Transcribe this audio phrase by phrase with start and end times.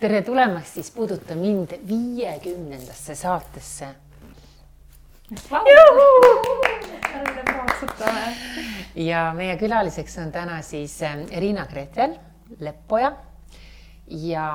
[0.00, 3.88] tere tulemast siis Puuduta mind viiekümnendasse saatesse.
[8.94, 12.16] ja meie külaliseks on täna siis äh, Riina Gretel,
[12.60, 13.12] Leppoja
[14.06, 14.46] ja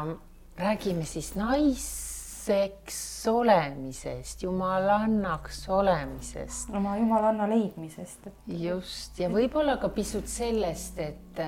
[0.58, 6.74] räägime siis naiseks olemisest, jumalannaks olemisest.
[6.74, 8.28] oma jumalanna leidmisest.
[8.48, 11.40] just ja võib-olla ka pisut sellest, et,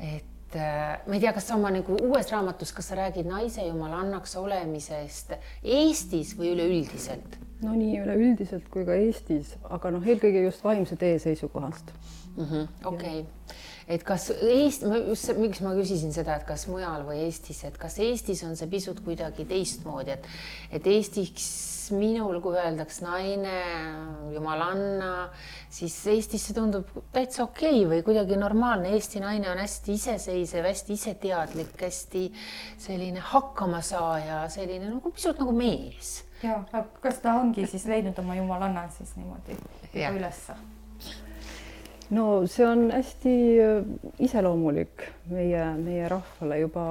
[0.00, 5.36] et ma ei tea, kas oma nagu uues raamatus, kas sa räägid naise jumalannaks olemisest
[5.62, 7.38] Eestis või üleüldiselt?
[7.62, 11.92] no nii üleüldiselt kui ka Eestis, aga noh, eelkõige just vaimse tee seisukohast.
[12.36, 13.24] Mhm, okei,
[13.88, 17.78] et kas Eesti, ma just, miks ma küsisin seda, et kas mujal või Eestis, et
[17.80, 20.32] kas Eestis on see pisut kuidagi teistmoodi, et,
[20.78, 21.50] et Eestis
[21.90, 23.54] minul, kui öeldakse naine,
[24.32, 25.28] jumalanna,
[25.72, 28.92] siis Eestis see tundub täitsa okei okay või kuidagi normaalne.
[28.96, 32.26] Eesti naine on hästi iseseisev, hästi iseteadlik, hästi
[32.82, 36.20] selline hakkamasaaja, selline nagu pisut nagu mees.
[36.42, 39.58] ja, kas ta ongi siis leidnud oma jumalanna siis niimoodi
[39.94, 40.58] ülesse?
[42.12, 43.84] No see on hästi äh,
[44.20, 46.86] iseloomulik meie, meie rahvale juba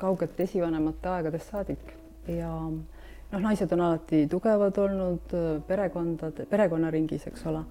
[0.00, 1.94] kaugete esivanemate aegadest saadik.
[2.28, 7.64] Ja noh, naised on alati tugevad olnud äh, perekondade, perekonnaringis, eks ole,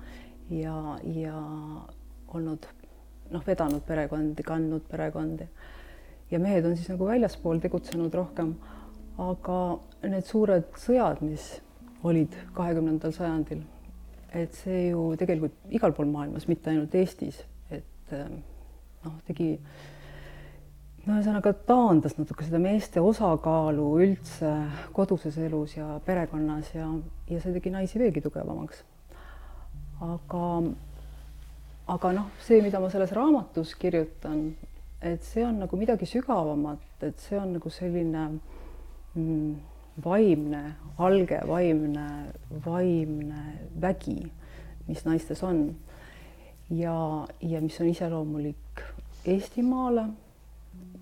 [0.49, 0.77] ja,
[1.13, 1.37] ja
[2.33, 2.65] olnud
[3.33, 5.47] noh, vedanud perekondi, kandnud perekondi.
[6.31, 8.55] Ja mehed on siis nagu väljaspool tegutsenud rohkem.
[9.21, 9.57] aga
[10.09, 11.43] need suured sõjad, mis
[12.03, 13.61] olid kahekümnendal sajandil
[14.33, 18.39] et see ju tegelikult igal pool maailmas, mitte ainult Eestis, et ähm,
[19.05, 19.53] noh, tegi
[21.03, 24.53] no ühesõnaga taandas natuke seda meeste osakaalu üldse
[24.95, 26.87] koduses elus ja perekonnas ja,
[27.29, 28.83] ja see tegi naisi veelgi tugevamaks.
[30.03, 30.47] aga,
[31.93, 34.47] aga noh, see, mida ma selles raamatus kirjutan,
[35.03, 38.25] et see on nagu midagi sügavamat, et see on nagu selline
[39.13, 39.53] mm,
[40.01, 42.07] vaimne, alge vaimne,
[42.65, 43.43] vaimne
[43.81, 44.31] vägi,
[44.87, 45.75] mis naistes on.
[46.69, 48.57] ja, ja mis on iseloomulik
[49.25, 50.07] Eestimaale,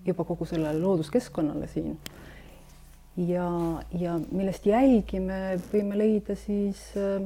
[0.06, 1.98] juba kogu sellele looduskeskkonnale siin.
[3.16, 3.48] ja,
[3.98, 7.24] ja millest jälgi me võime leida siis äh,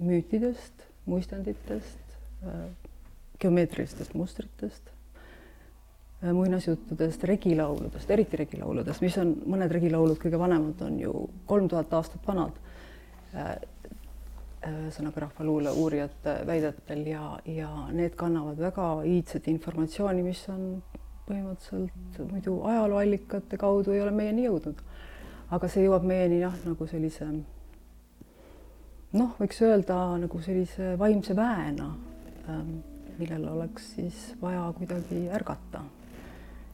[0.00, 2.68] müütidest, muistenditest äh,,
[3.38, 4.97] geomeetrilistest mustritest
[6.22, 11.12] muinasjuttudest, regilauludest, eriti regilauludest, mis on, mõned regilaulud, kõige vanemad on ju
[11.46, 12.56] kolm tuhat aastat vanad.
[13.34, 13.50] Äh,
[14.66, 20.80] äh, ühesõnaga rahvaluule uurijate väidetel ja, ja need kannavad väga iidset informatsiooni, mis on
[21.28, 24.82] põhimõtteliselt muidu ajalooallikate kaudu ei ole meieni jõudnud.
[25.50, 27.26] aga see jõuab meieni jah, nagu sellise
[29.12, 31.92] noh, võiks öelda nagu sellise vaimse väena,
[32.48, 32.74] ähm,
[33.20, 35.84] millel oleks siis vaja kuidagi ärgata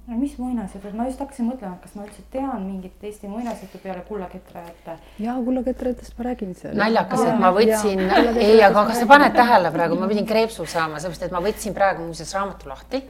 [0.07, 4.05] no mis muinasjutud, ma just hakkasin mõtlema, kas ma üldse tean mingit Eesti muinasjuttu peale
[4.09, 4.97] kullaketrajate.
[5.25, 6.77] ja kullaketrajatest ma räägin seal.
[6.79, 8.03] naljakas, et ma võtsin,
[8.37, 11.77] ei, aga kas sa paned tähele praegu, ma pidin kreepsu saama, sellepärast et ma võtsin
[11.77, 13.05] praegu muuseas raamatu lahti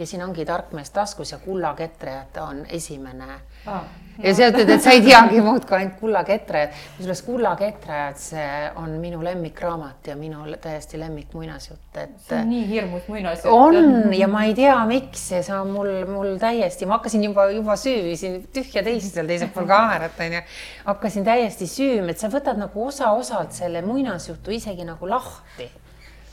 [0.00, 3.26] ja siin ongi Tarkmees taskus ja kullaketrajad on esimene
[3.66, 3.84] ah,
[4.22, 6.76] ja sa ütled, et sa ei teagi muud kui ainult kullaketrajad.
[6.96, 8.46] kusjuures kullaketrajad, see
[8.80, 12.14] on minu lemmikraamat ja minu täiesti lemmik muinasjutt, et.
[12.28, 13.52] see on nii hirmus muinasjutt.
[13.52, 17.50] on ja ma ei tea, miks ja see on mul, mul täiesti, ma hakkasin juba,
[17.54, 20.42] juba süüvisin tühja teist seal teisel pool kaamerat onju.
[20.88, 25.68] hakkasin täiesti süüm, et sa võtad nagu osa-osalt selle muinasjutu isegi nagu lahti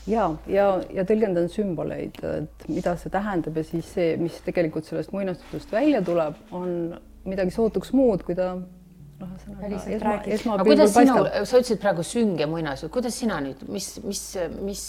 [0.08, 5.12] ja, ja, ja tõlgendan sümboleid, et mida see tähendab ja siis see, mis tegelikult sellest
[5.14, 6.98] muinasjutust välja tuleb, on
[7.28, 11.30] midagi sootuks muud, kui ta noh, ühesõnaga esma, esmapilgul paistab.
[11.50, 14.24] sa ütlesid praegu sünge muinasjutt, kuidas sina nüüd, mis, mis,
[14.64, 14.82] mis,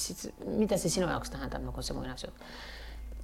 [0.60, 2.52] mida see sinu jaoks tähendab nagu see muinasjutt?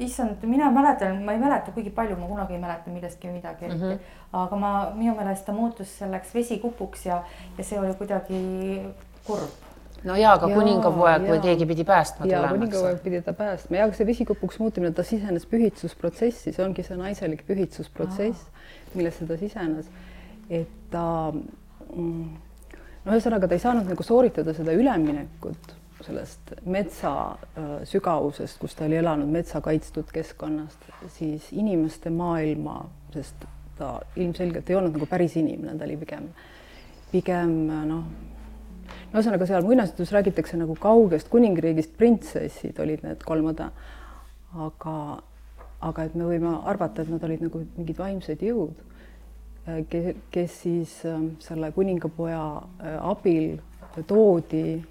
[0.06, 3.80] issand, mina mäletan, ma ei mäleta kuigi palju, ma kunagi ei mäleta millestki midagi eriti
[3.80, 4.42] mm, -hmm.
[4.42, 7.22] aga ma, minu meelest ta muutus selleks vesikupuks ja,
[7.58, 8.42] ja see oli kuidagi
[9.28, 9.65] kurb
[10.06, 12.54] no jaa, aga kuningapoeg või keegi pidi päästma tulema.
[12.56, 13.82] kuningapoeg pidi ta päästma.
[13.82, 18.52] Ja see vesikupuks muutumine, ta sisenes pühitsusprotsessi, see ongi see naiselik pühitsusprotsess
[18.96, 19.90] millesse ta sisenes,
[20.50, 22.28] et ta mm,
[23.06, 25.76] no ühesõnaga, ta ei saanud nagu sooritada seda üleminekut
[26.06, 32.84] sellest metsa äh, sügavusest, kus ta oli elanud metsa kaitstud keskkonnast, siis inimeste maailma,
[33.16, 33.48] sest
[33.80, 36.30] ta ilmselgelt ei olnud nagu päris inimene, ta oli pigem,
[37.12, 37.56] pigem
[37.90, 38.06] noh,
[38.86, 43.70] no ühesõnaga seal muinasjutus räägitakse nagu kaugest kuningriigist, printsessid olid need kolm õde,
[44.66, 44.98] aga
[45.86, 48.80] aga et me võime arvata, et nad olid nagu mingid vaimsed jõud,
[49.70, 49.84] äh,
[50.34, 53.58] kes siis ähm, selle kuningapoja äh, abil
[54.08, 54.82] toodi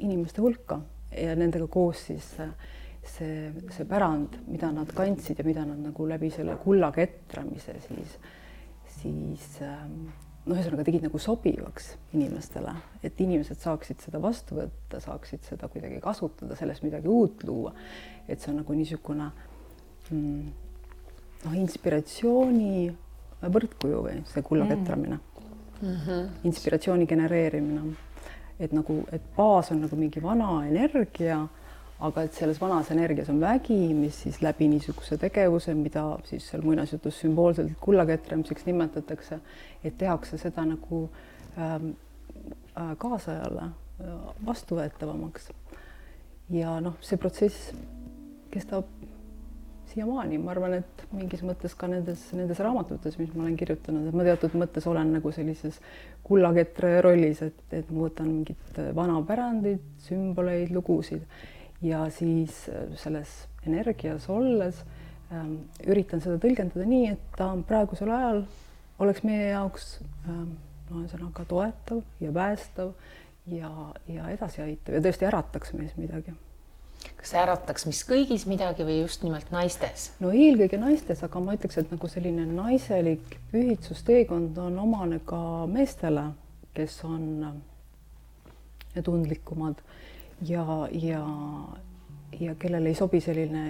[0.00, 0.80] inimeste hulka
[1.14, 2.26] ja nendega koos siis
[3.06, 8.16] see, see pärand, mida nad kandsid ja mida nad nagu läbi selle kulla ketramise siis,
[9.00, 9.60] siis
[10.50, 12.74] noh, ühesõnaga tegid nagu sobivaks inimestele,
[13.06, 17.72] et inimesed saaksid seda vastu võtta, saaksid seda kuidagi kasutada, sellest midagi uut luua.
[18.28, 19.30] et see on nagu niisugune
[20.10, 20.50] mm,
[21.44, 22.90] noh, inspiratsiooni
[23.40, 24.70] võrdkuju või see kulla mm.
[24.74, 26.28] ketramine mm, -hmm.
[26.50, 27.96] inspiratsiooni genereerimine,
[28.60, 31.40] et nagu, et baas on nagu mingi vana energia
[32.00, 36.64] aga et selles vanas energias on vägi, mis siis läbi niisuguse tegevuse, mida siis seal
[36.64, 39.40] muinasjutus sümboolselt kullaketramiseks nimetatakse,
[39.84, 41.02] et tehakse seda nagu
[41.58, 41.92] ähm,
[42.72, 44.16] äh, kaasajale äh,
[44.46, 45.50] vastuvõetavamaks.
[46.50, 47.74] ja noh, see protsess
[48.50, 48.88] kestab
[49.90, 54.16] siiamaani, ma arvan, et mingis mõttes ka nendes, nendes raamatutes, mis ma olen kirjutanud, et
[54.16, 55.80] ma teatud mõttes olen nagu sellises
[56.24, 61.26] kullaketre rollis, et, et ma võtan mingit vana pärandit, sümboleid, lugusid
[61.82, 63.28] ja siis äh, selles
[63.66, 64.82] energias olles
[65.32, 65.56] ähm,
[65.86, 68.44] üritan seda tõlgendada nii, et ta praegusel ajal
[69.00, 69.96] oleks meie jaoks
[70.28, 70.52] ähm,
[70.90, 72.92] no ühesõnaga toetav ja päästav
[73.50, 73.70] ja,
[74.10, 76.34] ja edasiaitav ja tõesti ärataks meis midagi.
[77.16, 80.10] kas see ärataks mis kõigis midagi või just nimelt naistes?
[80.20, 85.40] no eelkõige naistes, aga ma ütleks, et nagu selline naiselik pühitsusteekond on omane ka
[85.70, 86.30] meestele,
[86.76, 89.80] kes on äh, tundlikumad
[90.48, 91.24] ja, ja,
[92.40, 93.64] ja kellele ei sobi selline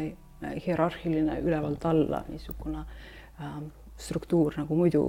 [0.67, 2.85] hierarhiline ülevalt alla niisugune
[3.41, 3.61] äh,
[4.01, 5.05] struktuur nagu muidu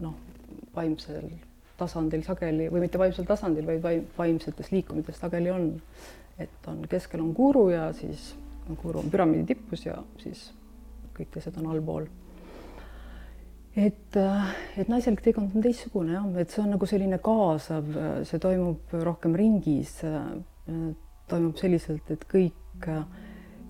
[0.00, 0.14] noh,
[0.74, 1.30] vaimsel
[1.76, 5.72] tasandil sageli või mitte vaimsel tasandil, vaid vaim, vaimsetes liikumites sageli on,
[6.38, 8.34] et on keskel on guru ja siis
[8.82, 10.48] guru on püramiidi tipus ja siis
[11.16, 12.06] kõik teised on allpool.
[13.76, 17.90] et, äh, et naiselik teekond on teistsugune jah, et see on nagu selline kaasav,
[18.24, 20.30] see toimub rohkem ringis äh,
[21.30, 22.88] toimub selliselt, et kõik,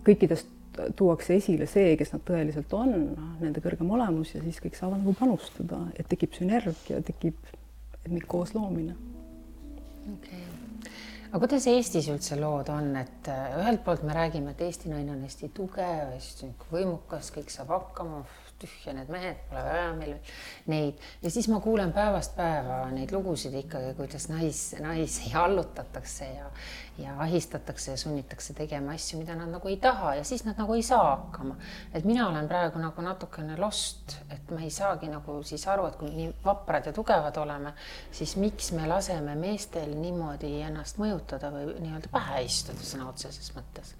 [0.06, 0.52] kõikidest
[0.96, 2.92] tuuakse esile see, kes nad tõeliselt on,
[3.40, 7.38] nende kõrgem olemus ja siis kõik saavad nagu panustada, et tekib sünergia, tekib
[8.06, 8.96] mingi koosloomine.
[10.12, 10.92] okei okay.
[11.30, 15.14] aga kuidas Eestis üldse lood on, et äh, ühelt poolt me räägime, et Eesti naine
[15.16, 18.22] on hästi tugev, hästi võimukas, kõik saab hakkama
[18.62, 20.16] tühja need mehed, pole vaja meil
[20.70, 26.50] neid ja siis ma kuulen päevast päeva neid lugusid ikkagi, kuidas nais, naisi allutatakse ja
[26.98, 30.74] ja ahistatakse ja sunnitakse tegema asju, mida nad nagu ei taha ja siis nad nagu
[30.74, 31.56] ei saa hakkama.
[31.94, 35.96] et mina olen praegu nagu natukene lost, et ma ei saagi nagu siis aru, et
[35.96, 37.72] kui nii vaprad ja tugevad oleme,
[38.10, 43.92] siis miks me laseme meestel niimoodi ennast mõjutada või nii-öelda pähe istuda sõna otseses mõttes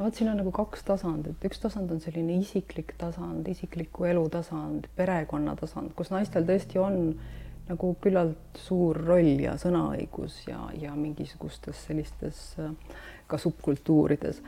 [0.00, 4.88] vot, siin on nagu kaks tasandit, üks tasand on selline isiklik tasand, isikliku elu tasand,
[4.96, 7.14] perekonna tasand, kus naistel tõesti on
[7.70, 12.40] nagu küllalt suur roll ja sõnaõigus ja, ja mingisugustes sellistes
[13.30, 14.40] ka subkultuurides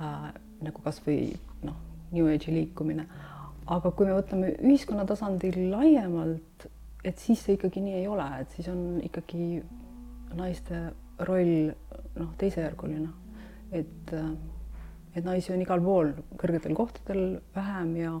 [0.00, 0.30] äh,
[0.64, 1.34] nagu kasvõi
[1.66, 1.76] noh,
[2.12, 3.06] New Age'i liikumine.
[3.66, 6.66] aga kui me võtame ühiskonna tasandil laiemalt,
[7.04, 9.62] et siis see ikkagi nii ei ole, et siis on ikkagi
[10.38, 10.80] naiste
[11.28, 11.70] roll
[12.16, 13.12] noh, teisejärguline,
[13.72, 14.32] et äh,
[15.14, 17.24] et naisi on igal pool kõrgetel kohtadel
[17.56, 18.12] vähem ja,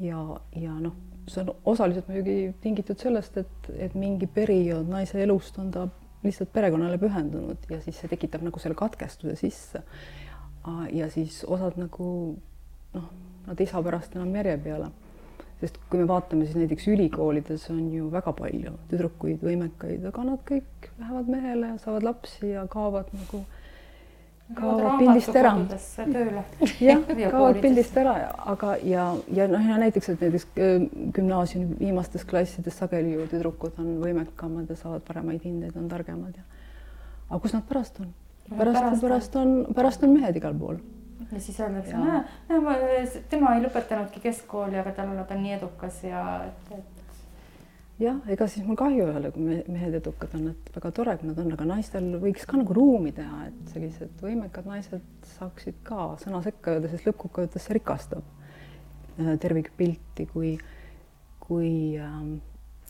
[0.00, 0.20] ja,
[0.56, 0.94] ja noh,
[1.28, 5.86] see on osaliselt muidugi tingitud sellest, et, et mingi periood naise elust on ta
[6.22, 9.82] lihtsalt perekonnale pühendunud ja siis see tekitab nagu selle katkestuse sisse.
[10.92, 12.08] ja siis osad nagu
[12.94, 13.08] noh,
[13.46, 14.90] nad ei saa pärast enam järje peale.
[15.60, 20.40] sest kui me vaatame, siis näiteks ülikoolides on ju väga palju tüdrukuid, võimekaid, aga nad
[20.48, 23.44] kõik lähevad mehele saavad lapsi ja kaovad nagu
[24.56, 25.52] kaovad pildist ära.
[26.80, 27.04] jah,
[27.34, 28.14] kaovad pildist ära,
[28.54, 33.78] aga ja, ja noh, ja näiteks, et näiteks äh, gümnaasiumi viimastes klassides sageli ju tüdrukud
[33.82, 36.46] on võimekamad ja saavad paremaid hindeid, on targemad ja
[37.32, 38.10] aga kus nad pärast on?
[38.58, 40.80] pärast, pärast on, pärast on mehed igal pool.
[41.32, 41.96] ja siis öeldakse,
[43.30, 46.91] tema ei lõpetanudki keskkooli, aga tal ta on nii edukas ja et, et
[48.00, 51.28] jah, ega siis mul kahju ei ole, kui mehed edukad on, et väga tore, kui
[51.28, 55.02] nad on, aga naistel võiks ka nagu ruumi teha, et sellised võimekad naised
[55.36, 60.54] saaksid ka sõna sekka öelda, sest lõppkokkuvõttes see rikastab äh, tervikpilti, kui,
[61.42, 62.38] kui, ähm,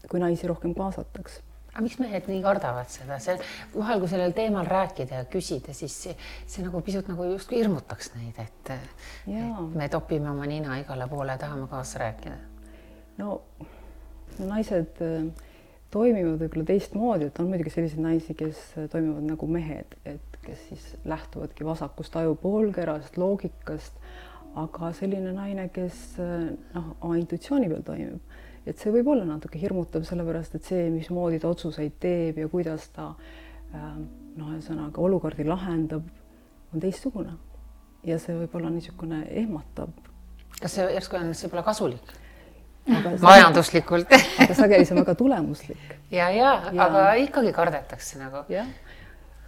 [0.09, 1.41] kui naisi rohkem kaasataks.
[1.73, 3.39] Aga miks mehed nii kardavad seda, see
[3.73, 8.13] vahel, kui sellel teemal rääkida ja küsida, siis see, see nagu pisut nagu justkui hirmutaks
[8.19, 12.37] neid, et, et me topime oma nina igale poole, tahame kaasa rääkida.
[13.23, 13.39] no
[14.41, 15.25] naised äh,
[15.93, 20.63] toimivad võib-olla teistmoodi, et on muidugi selliseid naisi, kes äh, toimivad nagu mehed, et kes
[20.71, 23.99] siis lähtuvadki vasakust ajupoolkerast, loogikast,
[24.59, 29.61] aga selline naine, kes äh, noh, oma intuitsiooni peal toimib, et see võib olla natuke
[29.61, 33.13] hirmutav, sellepärast et see, mismoodi ta otsuseid teeb ja kuidas ta
[33.73, 36.05] noh, ühesõnaga olukordi lahendab,
[36.73, 37.39] on teistsugune.
[38.05, 39.91] ja see võib olla niisugune ehmatav.
[40.61, 42.13] kas see järsku on võib-olla kasulik?
[43.23, 45.99] Majanduslikult aga sageli see on väga tulemuslik.
[46.11, 48.45] ja, ja, ja., aga ikkagi kardetakse nagu.
[48.51, 48.67] jah,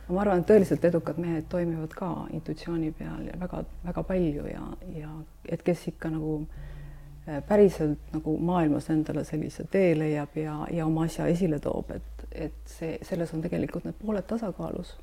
[0.08, 4.68] ma arvan, et tõeliselt edukad mehed toimivad ka intuitsiooni peal ja väga-väga palju ja,
[5.00, 5.10] ja
[5.48, 11.08] et kes ikka nagu äh, päriselt nagu maailmas endale sellise tee leiab ja, ja oma
[11.08, 14.94] asja esile toob, et, et see, selles on tegelikult need pooled tasakaalus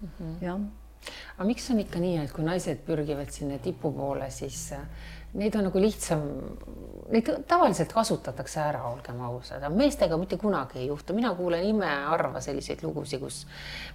[0.00, 0.08] mm.
[0.08, 0.34] -hmm.
[0.44, 0.60] jah
[1.36, 4.86] aga miks on ikka nii, et kui naised pürgivad sinna tipu poole, siis äh,
[5.36, 6.22] neid on nagu lihtsam,
[7.12, 12.40] neid tavaliselt kasutatakse ära, olgem ausad, aga meestega mitte kunagi ei juhtu, mina kuulen imeharva
[12.44, 13.42] selliseid lugusid, kus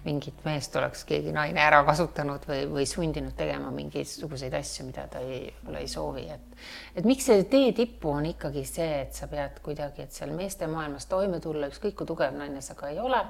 [0.06, 5.24] mingit meest oleks keegi naine ära kasutanud või, või sundinud tegema mingisuguseid asju, mida ta
[5.26, 6.48] ei, võib-olla ei soovi, et
[6.96, 10.70] et miks see tee tippu on ikkagi see, et sa pead kuidagi, et seal meeste
[10.70, 13.24] maailmas toime tulla, ükskõik kui tugev naine sa ka ei ole,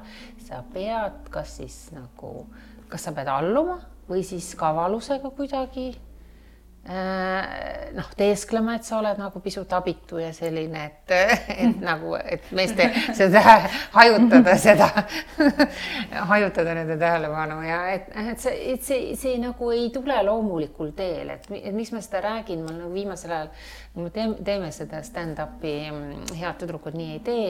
[0.47, 2.33] sa pead kas siis nagu,
[2.91, 3.79] kas sa pead alluma
[4.11, 5.91] või siis kavalusega kuidagi
[6.83, 11.11] Äh, noh, teesklema, et sa oled nagu pisut abitu ja selline, et,
[11.53, 13.43] et nagu, et meeste seda
[13.93, 14.87] hajutada seda
[16.31, 21.35] hajutada nende tähelepanu ja et, et see, et see, see nagu ei tule loomulikul teel,
[21.35, 23.53] et, et miks ma seda räägin, ma nagu viimasel ajal,
[24.01, 27.45] me teeme, teeme seda stand-up'i mm, Head tüdrukud nii ei tee,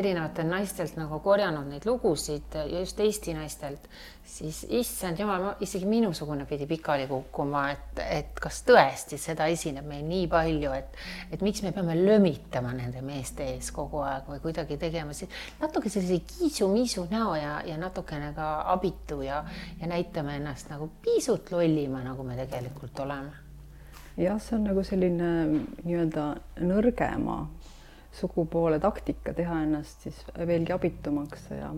[0.00, 3.86] erinevatelt naistelt nagu korjanud neid lugusid ja just Eesti naistelt
[4.24, 10.04] siis issand jumal, isegi minusugune pidi pikali kukkuma, et, et kas tõesti seda esineb meil
[10.08, 10.96] nii palju, et,
[11.34, 15.12] et miks me peame lömitama nende meeste ees kogu aeg või kuidagi tegema
[15.60, 19.42] natuke sellise kiisu-miisu näo ja, ja natukene ka abitu ja,
[19.80, 23.36] ja näitame ennast nagu pisut lollima, nagu me tegelikult oleme.
[24.16, 25.30] jah, see on nagu selline
[25.84, 26.26] nii-öelda
[26.64, 27.44] nõrgema
[28.14, 31.70] sugupoole taktika teha ennast siis veelgi abitumaks ja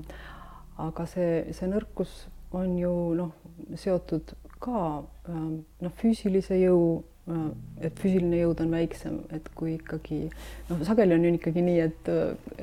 [0.85, 3.33] aga see, see nõrkus on ju noh,
[3.79, 4.81] seotud ka
[5.29, 7.47] ähm, noh, füüsilise jõu, äh,
[7.89, 10.27] et füüsiline jõud on väiksem, et kui ikkagi
[10.71, 12.11] noh, sageli on ju ikkagi nii, et,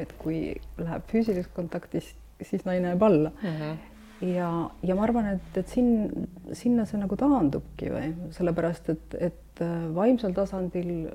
[0.05, 0.43] et kui
[0.81, 3.57] läheb füüsilisest kontaktist, siis naine jääb alla mm.
[3.57, 3.81] -hmm
[4.23, 9.63] ja, ja ma arvan, et, et siin, sinna see nagu taandubki või sellepärast, et, et
[9.63, 11.09] äh, vaimsel tasandil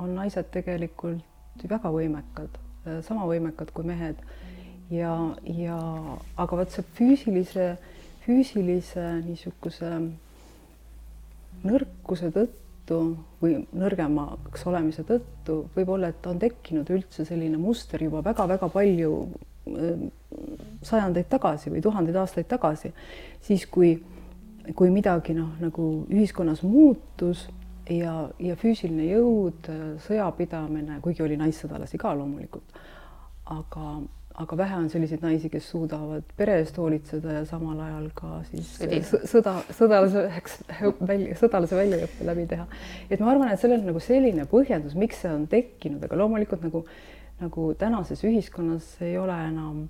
[0.00, 2.56] on naised tegelikult väga võimekad,
[2.86, 4.16] äh, sama võimekad kui mehed
[4.90, 5.12] ja,
[5.44, 5.76] ja
[6.36, 7.92] aga vot see füüsilise äh,
[8.26, 9.90] füüsilise niisuguse
[11.66, 13.00] nõrkuse tõttu
[13.42, 20.08] või nõrgemaks olemise tõttu võib-olla, et on tekkinud üldse selline muster juba väga-väga palju äh,
[20.86, 22.92] sajandeid tagasi või tuhandeid aastaid tagasi,
[23.42, 23.94] siis kui,
[24.74, 27.46] kui midagi noh, nagu ühiskonnas muutus
[27.90, 29.70] ja, ja füüsiline jõud,
[30.06, 32.78] sõjapidamine, kuigi oli naissõdalasi ka loomulikult,
[33.54, 33.96] aga
[34.36, 38.72] aga vähe on selliseid naisi, kes suudavad pere eest hoolitseda ja samal ajal ka siis
[39.30, 40.58] sõda, sõdalaseks
[41.08, 42.66] välja, sõdalase väljaõppe läbi teha.
[43.10, 46.84] et ma arvan, et sellel nagu selline põhjendus, miks see on tekkinud, aga loomulikult nagu,
[47.40, 49.86] nagu tänases ühiskonnas ei ole enam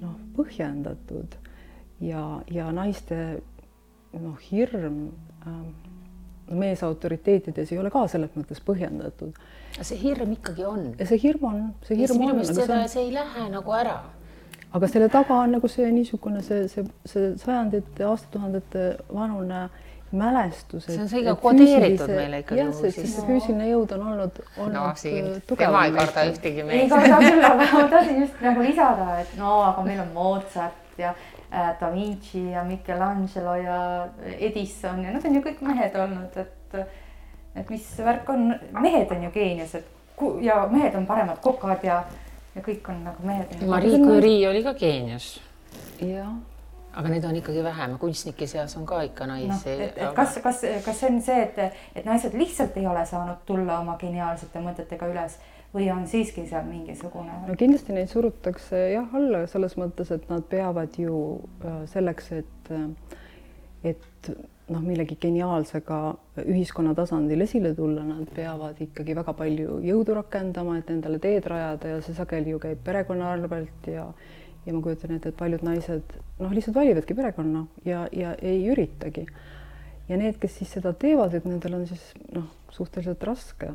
[0.00, 1.34] noh, põhjendatud
[2.06, 3.40] ja, ja naiste
[4.14, 5.08] noh, hirm
[6.50, 9.38] äh, meesautoriteetides ei ole ka selles mõttes põhjendatud
[9.82, 10.88] see hirm ikkagi on.
[11.04, 12.40] see hirm on, see hirm on.
[12.46, 14.00] seda, see ei lähe nagu ära.
[14.72, 19.68] aga selle taga on nagu see niisugune, see, see, see sajandite, aastatuhandete vanune
[20.10, 20.84] mälestus.
[20.86, 22.60] see on see ka kodeeritud meile ikkagi.
[22.60, 26.66] jah, see, siis see füüsiline jõud on olnud, olnud no, siin, tema ei karda ühtegi
[26.66, 26.82] meest.
[26.82, 30.98] ei karda küll, aga ma tahtsin just nagu lisada, et no aga meil on Mozart
[30.98, 31.14] ja
[31.50, 33.78] Da Vinci ja Michelangelo ja
[34.38, 36.76] Edison ja nad on ju kõik mehed olnud, et
[37.58, 39.88] et mis värk on, mehed on ju geeniused
[40.46, 42.04] ja mehed on paremad kokad ja,
[42.54, 43.56] ja kõik on nagu mehed.
[43.66, 45.40] Marie Curie oli ka geenius.
[45.98, 46.30] jah
[46.90, 49.74] aga neid on ikkagi vähem, kunstnike seas on ka ikka naisi no,.
[49.76, 50.14] et, et aga...
[50.16, 53.96] kas, kas, kas see on see, et, et naised lihtsalt ei ole saanud tulla oma
[54.00, 55.38] geniaalsete mõtetega üles
[55.74, 57.40] või on siiski seal mingisugune?
[57.46, 61.18] no kindlasti neid surutakse jah alla selles mõttes, et nad peavad ju
[61.64, 62.72] äh, selleks, et,
[63.86, 64.32] et
[64.70, 66.00] noh, millegi geniaalsega
[66.44, 71.96] ühiskonna tasandil esile tulla, nad peavad ikkagi väga palju jõudu rakendama, et endale teed rajada
[71.96, 74.10] ja see sageli ju käib perekonna arvelt ja
[74.66, 79.26] ja ma kujutan ette, et paljud naised noh, lihtsalt valivadki perekonna ja, ja ei üritagi.
[80.10, 82.02] Ja need, kes siis seda teevad, et nendel on siis
[82.34, 83.70] noh, suhteliselt raske.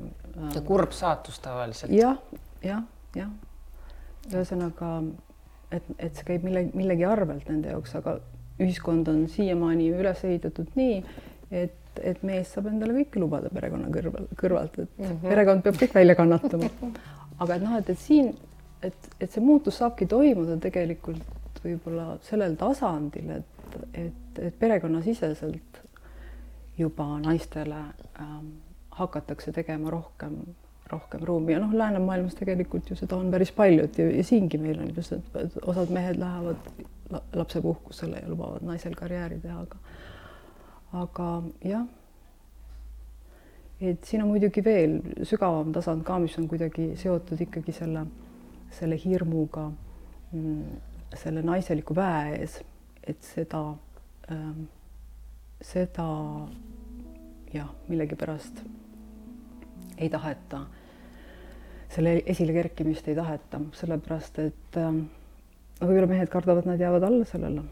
[0.56, 2.16] ja kurb saatus tavaliselt ja,.
[2.16, 2.84] jah, jah,
[3.16, 4.34] jah.
[4.34, 4.92] ühesõnaga,
[5.76, 8.18] et, et see käib millegi, millegi arvelt nende jaoks, aga
[8.62, 11.00] ühiskond on siiamaani üles ehitatud nii,
[11.52, 15.30] et, et mees saab endale kõike lubada perekonna kõrval, kõrvalt, et mm -hmm.
[15.30, 16.70] perekond peab kõik välja kannatama.
[17.40, 18.36] aga et noh, et, et siin,
[18.84, 25.85] et, et see muutus saabki toimuda tegelikult võib-olla sellel tasandil, et, et, et perekonnasiseselt
[26.78, 27.82] juba naistele
[28.20, 28.48] ähm,
[28.92, 30.38] hakatakse tegema rohkem,
[30.92, 31.54] rohkem ruumi.
[31.54, 34.92] Ja noh, läänemaailmas tegelikult ju seda on päris palju, et ja, ja siingi meil on
[34.96, 36.72] just, et osad mehed lähevad
[37.34, 39.78] lapsepuhkusele ja lubavad naisel karjääri teha, aga
[40.96, 41.30] aga
[41.66, 41.86] jah,
[43.82, 48.06] et siin on muidugi veel sügavam tasand ka, mis on kuidagi seotud ikkagi selle,
[48.74, 49.68] selle hirmuga
[50.32, 50.78] mm,
[51.20, 52.60] selle naiseliku väe ees,
[53.04, 53.62] et seda
[54.32, 54.66] ähm,,
[55.62, 56.08] seda
[57.54, 58.62] jah, millegipärast
[59.98, 60.66] ei taheta,
[61.94, 65.06] selle esile kerkimist ei taheta, sellepärast et ähm,
[65.80, 67.64] võib-olla mehed kardavad, nad jäävad alla sellele.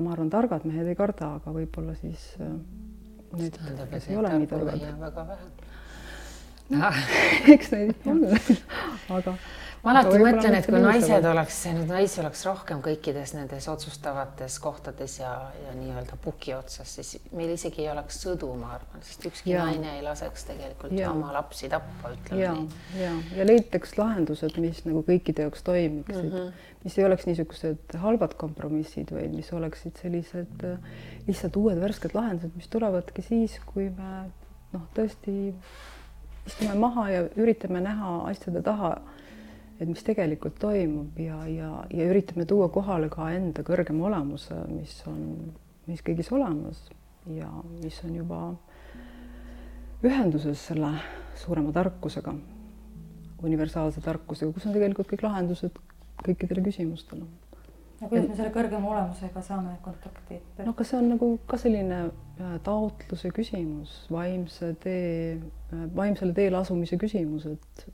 [0.00, 2.54] ma arvan, targad mehed ei karda, aga võib-olla siis äh,
[3.38, 3.58] need,
[3.90, 4.86] kes ei ole nii targad.
[5.00, 5.50] väga vähe.
[7.54, 8.24] eks neid on,
[9.18, 9.36] aga
[9.84, 15.32] ma alati mõtlen, et kui naised oleks, naisi oleks rohkem kõikides nendes otsustavates kohtades ja,
[15.60, 19.66] ja nii-öelda puki otsas, siis meil isegi ei oleks sõdu, ma arvan, sest ükski ja.
[19.68, 21.10] naine ei laseks tegelikult ja.
[21.12, 22.54] oma lapsi tappa, ütleme ja.
[22.56, 23.02] nii.
[23.02, 26.68] ja, ja leitaks lahendused, mis nagu kõikide jaoks toimiksid mm, -hmm.
[26.86, 30.94] mis ei oleks niisugused halvad kompromissid, vaid mis oleksid sellised äh,
[31.28, 34.24] lihtsalt uued värsked lahendused, mis tulevadki siis, kui me
[34.74, 35.52] noh, tõesti
[36.44, 38.96] istume maha ja üritame näha asjade taha
[39.84, 44.96] et mis tegelikult toimub ja, ja, ja üritame tuua kohale ka enda kõrgema olemuse, mis
[45.10, 45.52] on
[45.84, 46.80] meis kõigis olemas
[47.28, 47.50] ja
[47.82, 48.40] mis on juba
[50.04, 50.90] ühenduses selle
[51.40, 52.34] suurema tarkusega,
[53.44, 55.80] universaalse tarkusega, kus on tegelikult kõik lahendused
[56.24, 57.26] kõikidele küsimustele.
[58.00, 60.40] ja kuidas me selle kõrgema olemusega saame kontakti?
[60.64, 65.36] no kas see on nagu ka selline äh, taotluse küsimus, vaimse tee,
[65.72, 67.86] äh, vaimsele teele asumise küsimus, et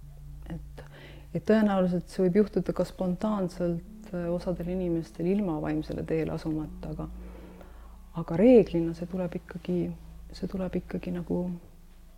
[1.34, 7.08] et tõenäoliselt see võib juhtuda ka spontaanselt äh, osadel inimestel ilma vaimsele teele asumata, aga
[8.20, 9.80] aga reeglina see tuleb ikkagi,
[10.34, 11.44] see tuleb ikkagi nagu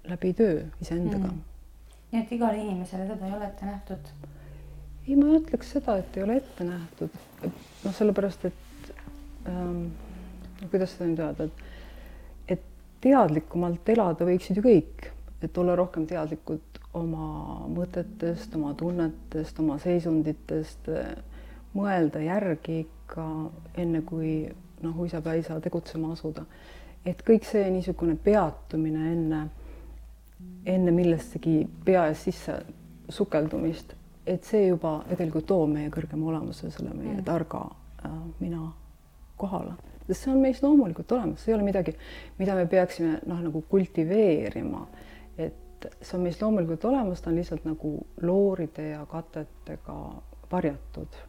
[0.08, 1.28] läbi töö iseendaga.
[1.28, 1.42] Mm..
[2.12, 4.14] nii et igale inimesele seda ei ole ette nähtud?
[5.08, 8.90] ei, ma ei ütleks seda, et ei ole ette nähtud, noh, sellepärast et
[9.50, 9.86] ähm,
[10.70, 12.64] kuidas seda nüüd öelda, et et
[13.04, 15.08] teadlikumalt elada võiksid ju kõik,
[15.42, 20.90] et olla rohkem teadlikud oma mõtetest, oma tunnetest, oma seisunditest,
[21.72, 23.24] mõelda järgi ikka
[23.80, 24.34] enne, kui
[24.82, 26.44] noh, uisapäisa tegutsema asuda.
[27.06, 29.40] et kõik see niisugune peatumine enne,
[30.66, 32.54] enne millessegi pea ees sisse
[33.10, 33.94] sukeldumist,
[34.26, 37.24] et see juba tegelikult toob meie kõrgema olemuse, selle meie mm.
[37.26, 37.64] targa
[38.04, 38.68] äh, mina
[39.36, 39.74] kohale,
[40.06, 41.96] sest see on meis loomulikult olemas, see ei ole midagi,
[42.38, 44.86] mida me peaksime noh, nagu kultiveerima,
[45.86, 47.92] et see on meis loomulikult olemas, ta on lihtsalt nagu
[48.22, 49.98] looride ja katetega
[50.52, 51.20] varjatud.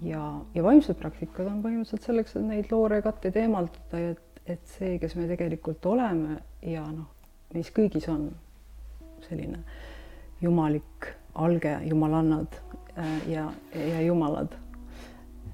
[0.00, 4.74] ja, ja vaimsed praktikad on põhimõtteliselt selleks, et neid loore ja katteid eemaldada, et, et
[4.76, 7.10] see, kes me tegelikult oleme ja noh,
[7.54, 8.28] meis kõigis on
[9.26, 9.62] selline
[10.40, 12.60] jumalik alge, jumalannad
[12.94, 14.54] äh, ja, ja jumalad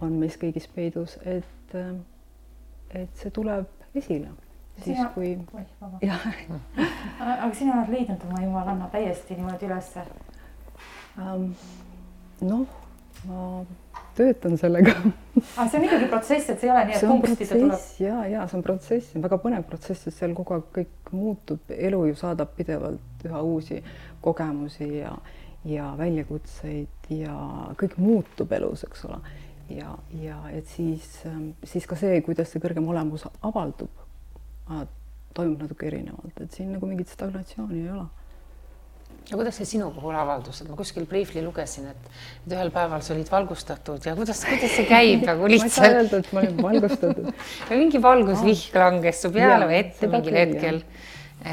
[0.05, 1.95] on meis kõigis peidus, et, äh,
[2.91, 4.33] et see tuleb esile
[4.83, 5.09] siis sina...
[5.15, 5.39] kui.
[6.03, 6.27] jah.
[7.45, 10.05] aga sina oled leidnud oma jumalanna täiesti niimoodi ülesse
[11.19, 11.51] um,?
[12.41, 12.67] noh,
[13.29, 13.45] ma
[14.19, 14.95] töötan sellega
[15.57, 17.87] aga see on ikkagi protsess, et see ei ole nii, et punktida tuleb.
[18.03, 21.15] ja, ja see on protsess, see on väga põnev protsess, sest seal kogu aeg kõik
[21.15, 23.81] muutub, elu ju saadab pidevalt üha uusi
[24.25, 25.15] kogemusi ja,
[25.69, 27.35] ja väljakutseid ja
[27.81, 29.21] kõik muutub elus, eks ole.
[29.73, 31.07] ja, ja et siis,
[31.63, 34.04] siis ka see, kuidas see kõrgem olemus avaldub
[35.35, 38.07] toimub natuke erinevalt, et siin nagu mingit stagnatsiooni ei ole
[39.31, 42.09] ja kuidas see sinu puhul avaldus, et ma kuskil briifli lugesin, et,
[42.51, 45.79] ühel päeval sa olid valgustatud ja kuidas, kuidas see käib nagu lihtsalt?
[45.81, 47.31] ma ei saa öelda, et ma olin valgustatud
[47.83, 50.83] mingi valgusvihk langes su peale või ette mingil hetkel.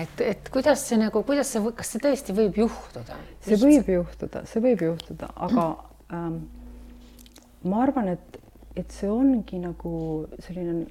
[0.01, 3.19] et, et kuidas see nagu, kuidas see, kas see tõesti võib juhtuda?
[3.47, 5.67] see võib juhtuda, see võib juhtuda, aga
[6.17, 6.41] ähm,
[7.71, 8.41] ma arvan, et,
[8.75, 9.93] et see ongi nagu
[10.43, 10.89] selline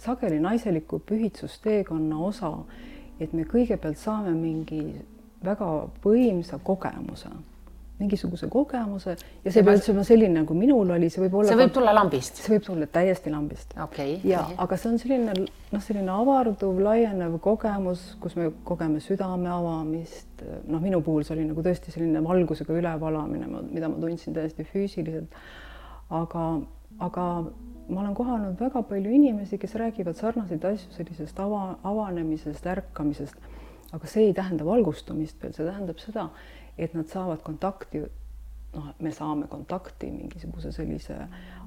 [0.00, 2.52] sageli naiseliku pühitsusteekonna osa,
[3.20, 4.84] et me kõigepealt saame mingi
[5.44, 5.66] väga
[6.04, 7.30] võimsa kogemuse,
[8.00, 11.52] mingisuguse kogemuse ja see ei pea üldse olema selline, nagu minul oli, see võib olla.
[11.52, 12.40] see võib ka, tulla lambist.
[12.42, 14.16] see võib tulla täiesti lambist okay,.
[14.26, 19.52] ja okay., aga see on selline noh, selline avarduv, laienev kogemus, kus me kogeme südame
[19.52, 20.42] avamist.
[20.42, 25.38] noh, minu puhul see oli nagu tõesti selline valgusega ülevalamine, mida ma tundsin täiesti füüsiliselt.
[26.10, 26.48] aga,
[27.04, 27.28] aga
[27.88, 33.48] ma olen kohanud väga palju inimesi, kes räägivad sarnaseid asju sellisest ava, avanemisest, ärkamisest,
[33.92, 36.28] aga see ei tähenda valgustumist veel, see tähendab seda,
[36.78, 38.04] et nad saavad kontakti,
[38.74, 41.18] noh, me saame kontakti mingisuguse sellise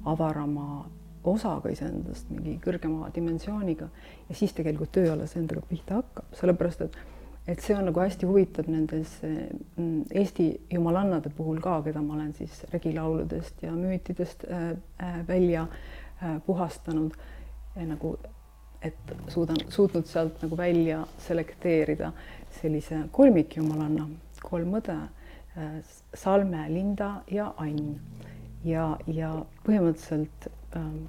[0.05, 0.87] avarama
[1.27, 3.89] osaga iseendast, mingi kõrgema dimensiooniga.
[4.29, 6.99] Ja siis tegelikult töö alles endaga pihta hakkab, sellepärast et
[7.47, 12.33] et see on nagu hästi huvitav nendes mm, Eesti jumalannade puhul ka, keda ma olen
[12.35, 15.77] siis regilauludest ja müütidest äh, äh, välja äh,
[16.45, 17.13] puhastanud
[17.77, 18.15] nagu,
[18.81, 22.11] et suudan, suutnud sealt nagu välja selekteerida
[22.61, 24.07] sellise kolmikjumalanna,
[24.41, 24.97] kolm õde,
[26.13, 27.99] Salme, Linda ja Ann.
[28.65, 29.29] ja, ja
[29.65, 31.07] põhimõtteliselt ähm,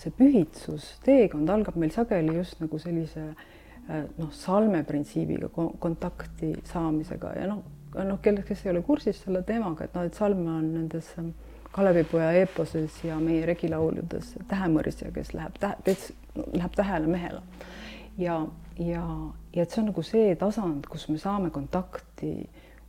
[0.00, 3.42] see pühitsus, teekond algab meil sageli just nagu sellise äh,
[3.90, 5.48] Äh, noh, salme printsiibiga
[5.82, 7.62] kontakti saamisega ja noh,
[7.96, 11.32] noh, kellel, kes ei ole kursis selle teemaga, et noh, et salme on nendes ähm,
[11.70, 15.94] Kalevipoja eeposes ja meie regilauludes tähemõrisja, kes läheb tähe,
[16.56, 17.42] läheb tähele mehele.
[18.18, 18.40] ja,
[18.78, 19.04] ja,
[19.54, 22.32] ja et see on nagu see tasand, kus me saame kontakti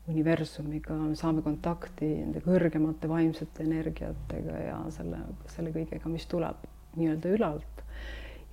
[0.10, 5.22] universumiga, saame kontakti nende kõrgemate vaimsete energiatega ja selle,
[5.54, 6.66] selle kõigega, mis tuleb
[6.98, 7.86] nii-öelda ülalt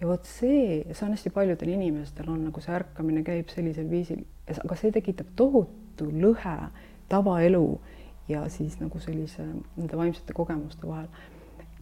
[0.00, 4.22] ja vot see, see on hästi paljudel inimestel on nagu see ärkamine käib sellisel viisil,
[4.48, 6.56] aga see tekitab tohutu lõhe
[7.10, 7.64] tavaelu
[8.28, 9.44] ja siis nagu sellise
[9.76, 11.08] nende vaimsete kogemuste vahel.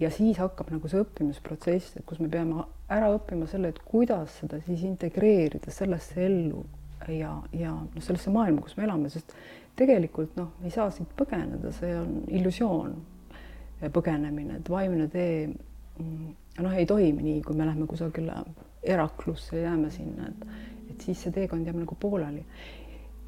[0.00, 4.38] ja siis hakkab nagu see õppimisprotsess, et kus me peame ära õppima selle, et kuidas
[4.40, 6.64] seda siis integreerida sellesse ellu
[7.08, 9.34] ja, ja noh, sellesse maailma, kus me elame, sest
[9.76, 12.96] tegelikult noh, ei saa siit põgeneda, see on illusioon,
[13.92, 18.40] põgenemine, et vaimne tee mm, noh, ei toimi nii, kui me läheme kusagile
[18.86, 20.46] eraklusse, jääme sinna, et,
[20.92, 22.44] et siis see teekond jääb nagu pooleli.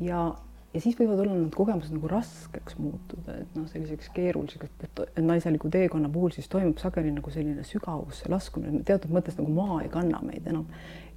[0.00, 0.28] ja,
[0.74, 5.70] ja siis võivad olla need kogemused nagu raskeks muutuda, et noh, selliseks keeruliseks, et, naiseliku
[5.72, 10.20] teekonna puhul siis toimub sageli nagu selline sügavusse laskumine, teatud mõttes nagu maa ei kanna
[10.24, 10.66] meid enam.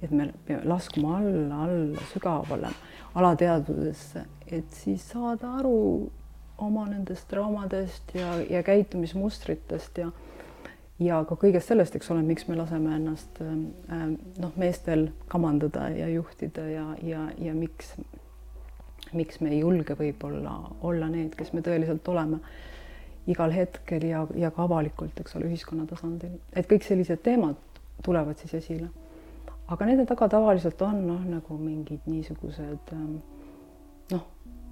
[0.02, 2.72] et me peame laskuma alla, alla sügavale
[3.14, 6.10] alateadvusesse, et siis saada aru
[6.58, 10.10] oma nendest traumadest ja, ja käitumismustritest ja
[11.02, 14.02] ja ka kõigest sellest, eks ole, miks me laseme ennast äh,
[14.42, 17.94] noh, meestel kamandada ja juhtida ja, ja, ja miks,
[19.16, 22.40] miks me ei julge võib-olla olla need, kes me tõeliselt oleme
[23.30, 27.58] igal hetkel ja, ja ka avalikult, eks ole, ühiskonna tasandil, et kõik sellised teemad
[28.02, 28.88] tulevad siis esile.
[29.68, 33.20] aga nende taga tavaliselt on noh, nagu mingid niisugused ähm,
[34.10, 34.26] noh,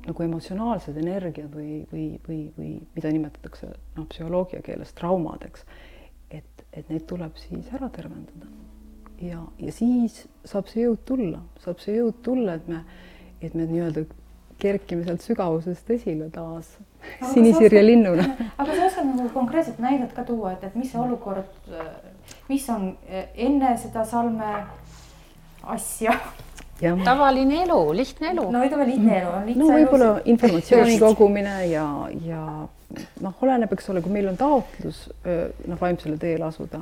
[0.07, 5.65] nagu emotsionaalsed energiad või, või, või, või mida nimetatakse noh, psühholoogia keeles traumadeks
[6.73, 8.49] et need tuleb siis ära tervendada.
[9.21, 12.85] ja, ja siis saab see jõud tulla, saab see jõud tulla, et me,
[13.43, 14.07] et me nii-öelda
[14.61, 16.71] kerkime sealt sügavusest esile taas
[17.33, 18.27] sinisirje linnuna.
[18.61, 21.73] aga sa oskad nagu konkreetset näidet ka tuua, et, et mis see olukord,
[22.49, 22.93] mis on
[23.35, 24.55] enne seda salme
[25.63, 26.17] asja?
[27.05, 28.51] tavaline elu, lihtne elu.
[28.53, 31.87] no ütleme lihtne elu on lihtsa no võib-olla informatsiooni kogumine ja,
[32.25, 32.45] ja
[33.25, 36.81] noh, oleneb, eks ole, kui meil on taotlus noh, vaimsele teele asuda,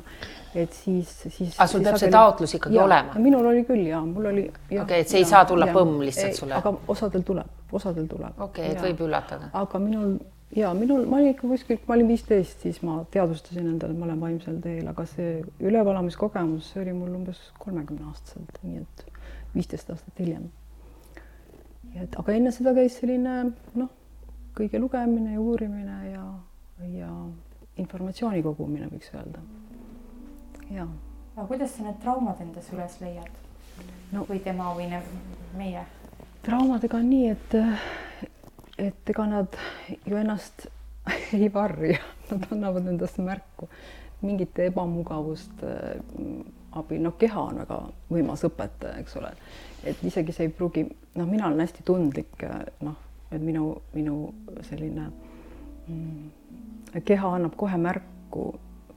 [0.57, 1.53] et siis, siis.
[1.55, 3.21] aga sul peab see taotlus ikkagi ja, olema?
[3.21, 4.47] minul oli küll ja mul oli.
[4.49, 6.57] okei okay,, et see ja, ei saa tulla ja, põmm lihtsalt sulle?
[6.57, 8.33] aga osadel tuleb, osadel tuleb.
[8.35, 9.51] okei okay,, et võib üllatada.
[9.61, 10.17] aga minul
[10.55, 14.07] ja minul, ma olin ikka kuskil, ma olin viisteist, siis ma teadvustasin endale, et ma
[14.09, 19.05] olen vaimsel teel, aga see ülevalamiskogemus, see oli mul umbes kolmekümne aastaselt, nii et
[19.53, 20.49] viisteist aastat hiljem.
[21.99, 23.37] et aga enne seda käis selline
[23.77, 23.93] noh
[24.59, 26.23] kõige lugemine ja uurimine ja,
[26.91, 27.11] ja
[27.79, 29.43] informatsiooni kogumine, võiks öelda.
[30.71, 30.87] ja.
[31.35, 33.31] aga kuidas sa need traumad endas üles leiad
[34.11, 34.25] no,?
[34.27, 35.01] või tema või ne,
[35.57, 35.85] meie?
[36.43, 37.57] traumadega on nii, et,
[38.89, 39.59] et ega nad
[40.05, 40.67] ju ennast
[41.39, 43.71] ei varja, nad annavad endast märku
[44.19, 46.39] mingite ebamugavuste mm,
[46.75, 47.77] abil, noh, keha on väga
[48.11, 49.31] võimas õpetaja, eks ole,
[49.87, 50.83] et isegi see ei pruugi,
[51.15, 52.43] noh, mina olen hästi tundlik,
[52.83, 54.15] noh et minu, minu
[54.65, 55.09] selline
[55.87, 58.49] mm, keha annab kohe märku,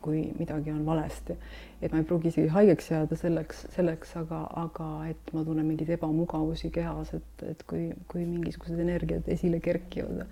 [0.02, 1.36] kui midagi on valesti.
[1.82, 5.90] et ma ei pruugi isegi haigeks jääda selleks, selleks, aga, aga et ma tunnen mingeid
[5.96, 10.24] ebamugavusi kehas, et, et kui, kui mingisugused energiad esile kerkivad.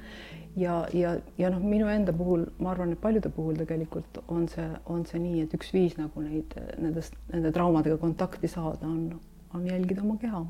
[0.57, 4.67] ja, ja, ja noh, minu enda puhul, ma arvan, et paljude puhul tegelikult on see,
[4.87, 9.21] on see nii, et üks viis nagu neid, nendest, nende traumadega kontakti saada on,
[9.55, 10.45] on jälgida oma keha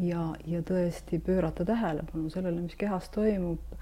[0.00, 3.76] ja, ja tõesti pöörata tähelepanu sellele, mis kehas toimub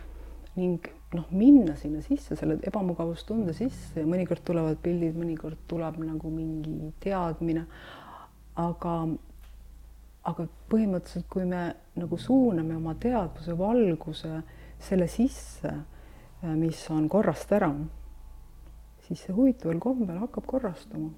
[0.59, 6.33] ning noh, minna sinna sisse, selle ebamugavustunde sisse ja mõnikord tulevad pildid, mõnikord tuleb nagu
[6.33, 7.67] mingi teadmine.
[8.59, 8.95] aga,
[10.27, 14.41] aga põhimõtteliselt, kui me nagu suuname oma teadvuse valguse
[14.83, 15.71] selle sisse,
[16.43, 17.71] mis on korrast ära,
[19.07, 21.13] siis see huvitaval kombel hakkab korrastuma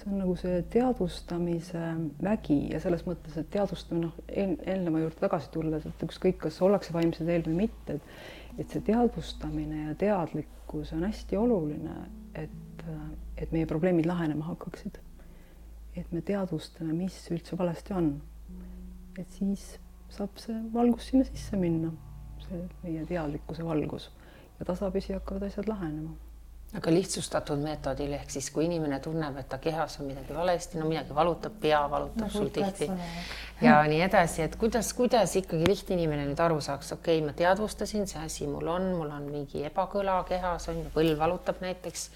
[0.00, 1.80] see on nagu see teadvustamise
[2.24, 6.94] vägi ja selles mõttes, et teadvustamine, noh, eelneva juurde tagasi tulles, et ükskõik, kas ollakse
[6.96, 11.94] vaimse teel või mitte, et et see teadvustamine ja teadlikkus on hästi oluline,
[12.34, 12.82] et,
[13.38, 14.98] et meie probleemid lahenema hakkaksid.
[15.96, 18.10] et me teadvustame, mis üldse valesti on.
[19.18, 19.78] et siis
[20.10, 21.92] saab see valgus sinna sisse minna,
[22.46, 24.10] see meie teadlikkuse valgus
[24.58, 26.14] ja tasapisi hakkavad asjad lahenema
[26.78, 30.86] aga lihtsustatud meetodil ehk siis, kui inimene tunneb, et ta kehas on midagi valesti, no
[30.86, 32.86] midagi valutab, pea valutab no, sul tihti
[33.60, 37.34] ja nii edasi, et kuidas, kuidas ikkagi lihtne inimene nüüd aru saaks, okei okay,, ma
[37.36, 42.06] teadvustasin, see asi mul on, mul on mingi ebakõla kehas on ju, põlv valutab näiteks.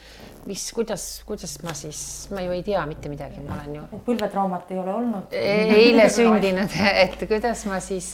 [0.49, 2.01] mis, kuidas, kuidas ma siis,
[2.33, 4.01] ma ju ei tea mitte midagi, ma olen ju.
[4.07, 5.45] põlvetraumat ei ole olnud e.
[5.81, 8.13] eile sündinud, et kuidas ma siis,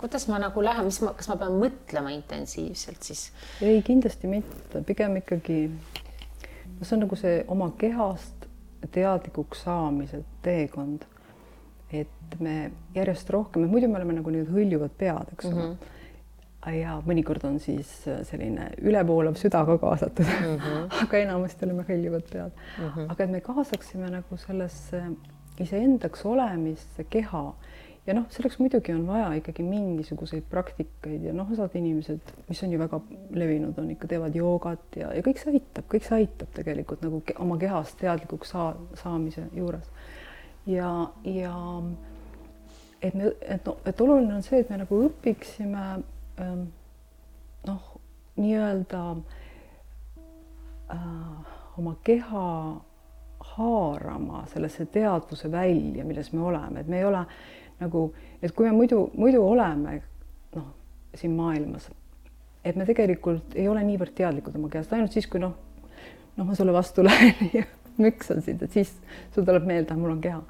[0.00, 3.28] kuidas ma nagu lähen, mis ma, kas ma pean mõtlema intensiivselt siis?
[3.60, 5.66] ei, kindlasti mitte, pigem ikkagi
[6.80, 8.46] see on nagu see oma kehast
[8.92, 11.08] teadlikuks saamise teekond.
[11.92, 15.74] et me järjest rohkem, muidu me oleme nagu need hõljuvad pead, eks ole mm.
[15.74, 16.78] -hmm.
[16.78, 17.90] ja mõnikord on siis
[18.30, 20.86] selline ülevoolav süda ka kaasatud mm, -hmm.
[21.04, 22.88] aga enamasti oleme hõljuvad pead mm.
[22.88, 23.10] -hmm.
[23.12, 25.02] aga et me kaasaksime nagu sellesse
[25.60, 27.44] iseendaks olemisse keha
[28.06, 32.72] ja noh, selleks muidugi on vaja ikkagi mingisuguseid praktikaid ja noh, osad inimesed, mis on
[32.74, 36.50] ju väga levinud, on ikka teevad joogat ja, ja kõik see aitab, kõik see aitab
[36.56, 39.86] tegelikult nagu ke oma kehast teadlikuks saa, saamise juures.
[40.66, 40.90] ja,
[41.24, 41.54] ja
[43.02, 45.86] et me, et noh, et oluline on see, et me nagu õpiksime
[46.42, 46.66] ähm,
[47.68, 47.88] noh,
[48.36, 49.02] nii-öelda
[50.90, 52.46] äh, oma keha
[53.52, 57.24] haarama sellesse teadvuse välja, milles me oleme, et me ei ole
[57.82, 58.06] nagu,
[58.42, 59.98] et kui me muidu, muidu oleme
[60.56, 60.70] noh,
[61.18, 61.90] siin maailmas,
[62.64, 65.54] et me tegelikult ei ole niivõrd teadlikud oma kehast, ainult siis, kui noh,
[66.36, 67.66] noh, ma sulle vastu lähen ja
[67.98, 68.94] müksan sind, et siis
[69.34, 70.40] sul tuleb meelde, mul on keha.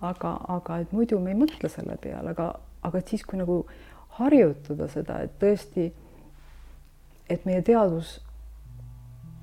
[0.00, 3.62] aga, aga et muidu me ei mõtle selle peale, aga, aga et siis, kui nagu
[4.18, 5.90] harjutada seda, et tõesti,
[7.30, 8.18] et meie teadvus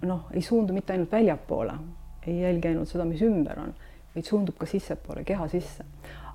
[0.06, 1.78] noh, ei suundu mitte ainult väljapoole,
[2.28, 3.74] ei jälgi ainult seda, mis ümber on,
[4.14, 5.86] vaid suundub ka sissepoole, keha sisse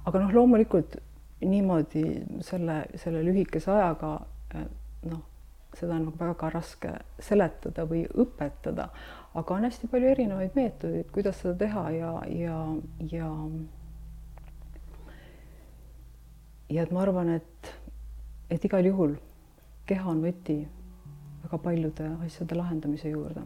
[0.05, 0.97] aga noh, loomulikult
[1.43, 2.05] niimoodi
[2.47, 4.15] selle, selle lühikese ajaga
[4.55, 4.67] eh,
[5.11, 5.23] noh,
[5.75, 8.88] seda on väga raske seletada või õpetada,
[9.35, 12.59] aga on hästi palju erinevaid meetodeid, kuidas seda teha ja, ja,
[13.12, 13.31] ja
[16.73, 17.73] ja et ma arvan, et,
[18.51, 19.17] et igal juhul
[19.88, 20.62] keha on võti
[21.43, 23.43] väga paljude asjade lahendamise juurde.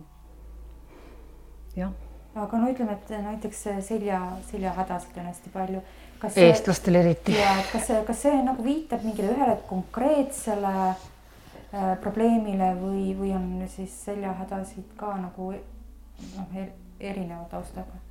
[1.76, 1.94] jah.
[2.34, 5.82] aga no ütleme, et näiteks selja, seljahädasid on hästi palju
[6.24, 7.36] eestlastel eriti.
[7.36, 13.68] ja kas see, kas see nagu viitab mingile ühele konkreetsele äh, probleemile või, või on
[13.72, 16.58] siis seljahädasid ka nagu noh,
[17.00, 18.02] erineva taustaga?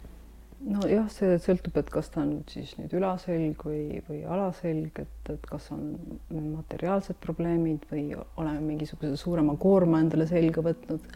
[0.65, 5.47] nojah, see sõltub, et kas ta on siis nüüd ülaselg või, või alaselg, et, et
[5.49, 5.97] kas on
[6.31, 11.09] materiaalsed probleemid või oleme mingisuguse suurema koorma endale selga võtnud,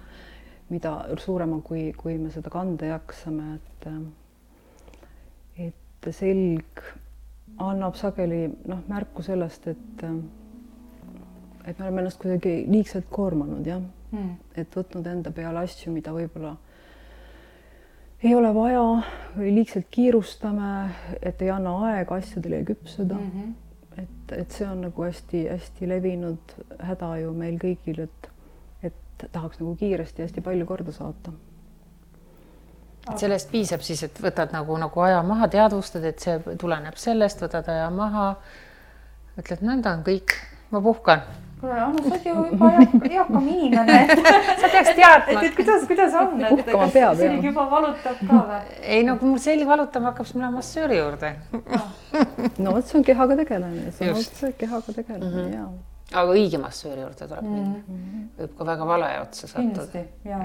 [0.70, 3.88] mida suurema, kui, kui me seda kanda jaksame, et
[6.08, 6.84] et selg
[7.60, 10.04] annab sageli noh, märku sellest, et
[11.66, 16.14] et me oleme ennast kuidagi liigselt koormanud jah mm., et võtnud enda peale asju, mida
[16.16, 16.56] võib-olla
[18.24, 18.84] ei ole vaja
[19.36, 20.72] või liigselt kiirustame,
[21.22, 23.30] et ei anna aega asjadele küpseda mm.
[23.36, 24.02] -hmm.
[24.04, 28.32] et, et see on nagu hästi-hästi levinud häda ju meil kõigil, et,
[28.84, 31.36] et tahaks nagu kiiresti hästi palju korda saata
[33.10, 37.44] et sellest piisab siis, et võtad nagu, nagu aja maha, teadvustad, et see tuleneb sellest,
[37.46, 38.32] võtad aja maha.
[39.40, 40.36] ütled, nõnda on kõik,
[40.74, 41.24] ma puhkan.
[41.60, 42.70] kuule, Anu, sa oled ju juba
[43.10, 43.98] eakam inimene
[44.62, 45.42] sa peaks teadma.
[45.44, 48.62] et kuidas, kuidas on, et kas selg juba valutab ka või?
[48.96, 51.34] ei no kui mul selg valutama hakkab, siis ma lähen massööri juurde
[52.64, 55.56] no vot, see on kehaga tegelemine, see on otse kehaga tegelemine mm -hmm.
[55.58, 57.84] ja aga õige massööri juurde tuleb mm -hmm.
[57.94, 58.24] minna.
[58.40, 60.00] võib ka väga vale otsa sattuda.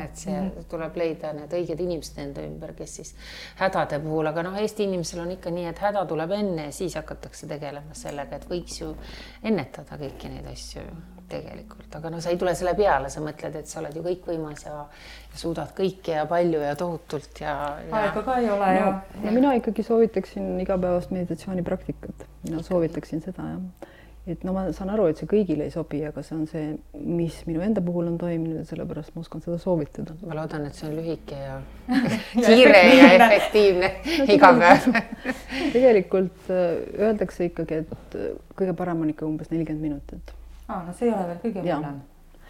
[0.04, 0.64] et see mm -hmm.
[0.70, 3.14] tuleb leida need õiged inimesed enda ümber, kes siis
[3.56, 6.94] hädade puhul, aga noh, Eesti inimesel on ikka nii, et häda tuleb enne ja siis
[6.94, 8.96] hakatakse tegelema sellega, et võiks ju
[9.42, 10.82] ennetada kõiki neid asju
[11.28, 14.66] tegelikult, aga no sa ei tule selle peale, sa mõtled, et sa oled ju kõikvõimas
[14.66, 14.86] ja,
[15.32, 17.96] ja suudad kõike ja palju ja tohutult ja, ja....
[17.96, 19.30] aega ka ei ole no, ja, ja.
[19.30, 23.90] mina ikkagi soovitaksin igapäevast meditatsioonipraktikat, mina soovitaksin seda jah
[24.26, 27.36] et no ma saan aru, et see kõigile ei sobi, aga see on see, mis
[27.48, 30.16] minu enda puhul on toiminud ja sellepärast ma oskan seda soovitada.
[30.24, 31.58] ma loodan, et see on lühike ja
[32.46, 33.90] kiire ja efektiivne
[34.32, 34.88] iga päev
[35.76, 36.64] tegelikult äh,
[36.96, 40.34] öeldakse ikkagi, et äh, kõige parem on ikka umbes nelikümmend minutit.
[40.68, 42.00] aa, no see ei ole veel kõige hullem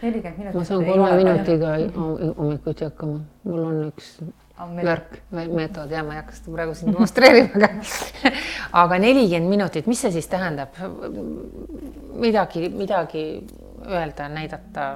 [0.05, 0.61] nelikümmend minutit.
[0.61, 1.75] ma saan kolme minutiga
[2.39, 4.15] hommikuti hakkama, mul on üks
[4.59, 8.31] värk, meetod ja ma ei hakka seda praegu siin demonstreerima, aga
[8.85, 10.79] aga nelikümmend minutit, mis see siis tähendab?
[12.15, 13.25] midagi, midagi
[13.89, 14.89] öelda, näidata.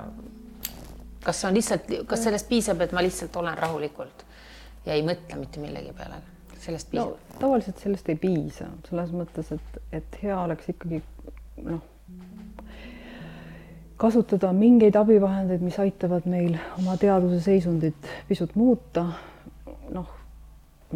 [1.24, 4.24] kas see on lihtsalt, kas sellest piisab, et ma lihtsalt olen rahulikult
[4.86, 6.22] ja ei mõtle mitte millegi peale?
[6.58, 7.38] sellest piisab no,?
[7.40, 11.02] tavaliselt sellest ei piisa, selles mõttes, et, et hea oleks ikkagi
[11.66, 11.82] noh,
[13.98, 19.08] kasutada mingeid abivahendeid, mis aitavad meil oma teadvuse seisundit pisut muuta
[19.94, 20.10] noh,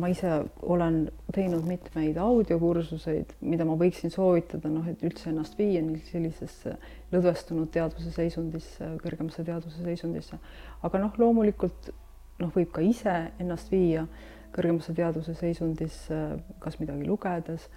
[0.01, 0.31] ma ise
[0.63, 6.77] olen teinud mitmeid audiokursuseid, mida ma võiksin soovitada, noh, et üldse ennast viia sellisesse
[7.13, 10.39] lõdvestunud teadvuse seisundisse, kõrgemasse teadvuse seisundisse.
[10.83, 11.93] aga noh, loomulikult
[12.41, 14.07] noh, võib ka ise ennast viia
[14.53, 16.21] kõrgemasse teadvuse seisundisse,
[16.61, 17.69] kas midagi lugedes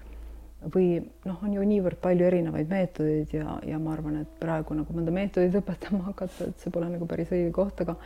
[0.73, 4.95] või noh, on ju niivõrd palju erinevaid meetodeid ja, ja ma arvan, et praegu nagu
[4.95, 7.97] mõnda meetodit õpetama hakata, et see pole nagu päris õige koht, aga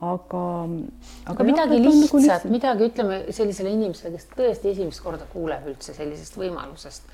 [0.00, 1.32] aga, aga.
[1.32, 5.66] aga midagi jah, lihtsat nagu lihtsalt..., midagi ütleme sellisele inimesele, kes tõesti esimest korda kuuleb
[5.72, 7.08] üldse sellisest võimalusest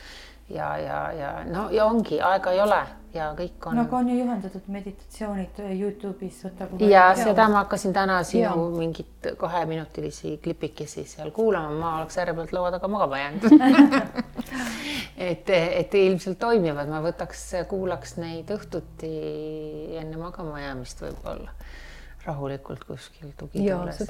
[0.50, 2.80] ja, ja, ja no ja ongi, aega ei ole
[3.14, 3.76] ja kõik on.
[3.76, 6.68] no aga on ju juhendatud meditatsioonid Youtube'is, võta.
[6.88, 12.54] ja seda ma hakkasin täna sinu mingit kaheminutilisi klipikesi seal kuulama, ma oleks ääre pealt
[12.56, 13.46] laua taga magama jäänud
[15.30, 19.14] et, et ilmselt toimivad, ma võtaks, kuulaks neid õhtuti
[20.02, 21.54] enne magama jäämist võib-olla
[22.26, 24.02] rahulikult kuskil tugitoolis.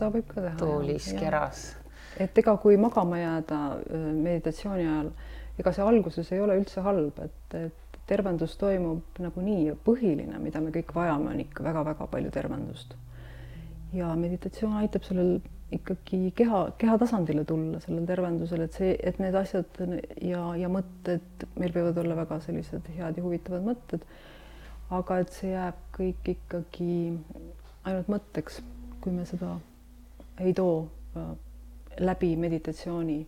[0.59, 1.77] toolis, keras.
[2.21, 3.61] et ega kui magama jääda
[4.13, 5.13] meditatsiooni ajal,
[5.59, 10.61] ega see alguses ei ole üldse halb, et, et tervendus toimub nagunii ja põhiline, mida
[10.61, 12.95] me kõik vajame, on ikka väga-väga palju tervendust.
[13.93, 15.41] ja meditatsioon aitab sellel
[15.73, 19.81] ikkagi keha, keha tasandile tulla, sellel tervendusel, et see, et need asjad
[20.25, 24.05] ja, ja mõtted, meil võivad olla väga sellised head ja huvitavad mõtted,
[24.93, 26.97] aga et see jääb kõik ikkagi
[27.85, 28.61] ainult mõtteks,
[29.03, 29.57] kui me seda
[30.41, 31.33] ei too äh,
[32.01, 33.19] läbi meditatsiooni,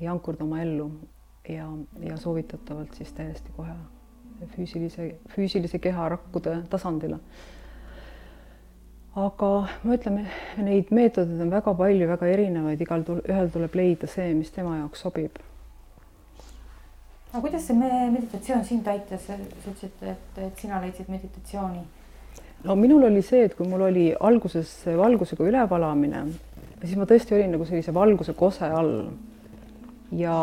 [0.00, 0.90] ei ankurda oma ellu
[1.48, 1.68] ja,
[2.04, 3.74] ja soovitatavalt siis täiesti kohe
[4.56, 7.18] füüsilise, füüsilise keha rakkude tasandile.
[9.16, 9.50] aga
[9.82, 10.26] ma ütlen,
[10.60, 14.76] neid meetodeid on väga palju, väga erinevaid, igal tul-, ühel tuleb leida see, mis tema
[14.82, 15.40] jaoks sobib.
[17.32, 21.86] aga kuidas see meditatsioon sind aitas, sa ütlesid, et, et sina leidsid meditatsiooni
[22.66, 26.24] no minul oli see, et kui mul oli alguses valgusega ülevalamine,
[26.82, 28.96] siis ma tõesti olin nagu sellise valguse kose all.
[30.16, 30.38] ja,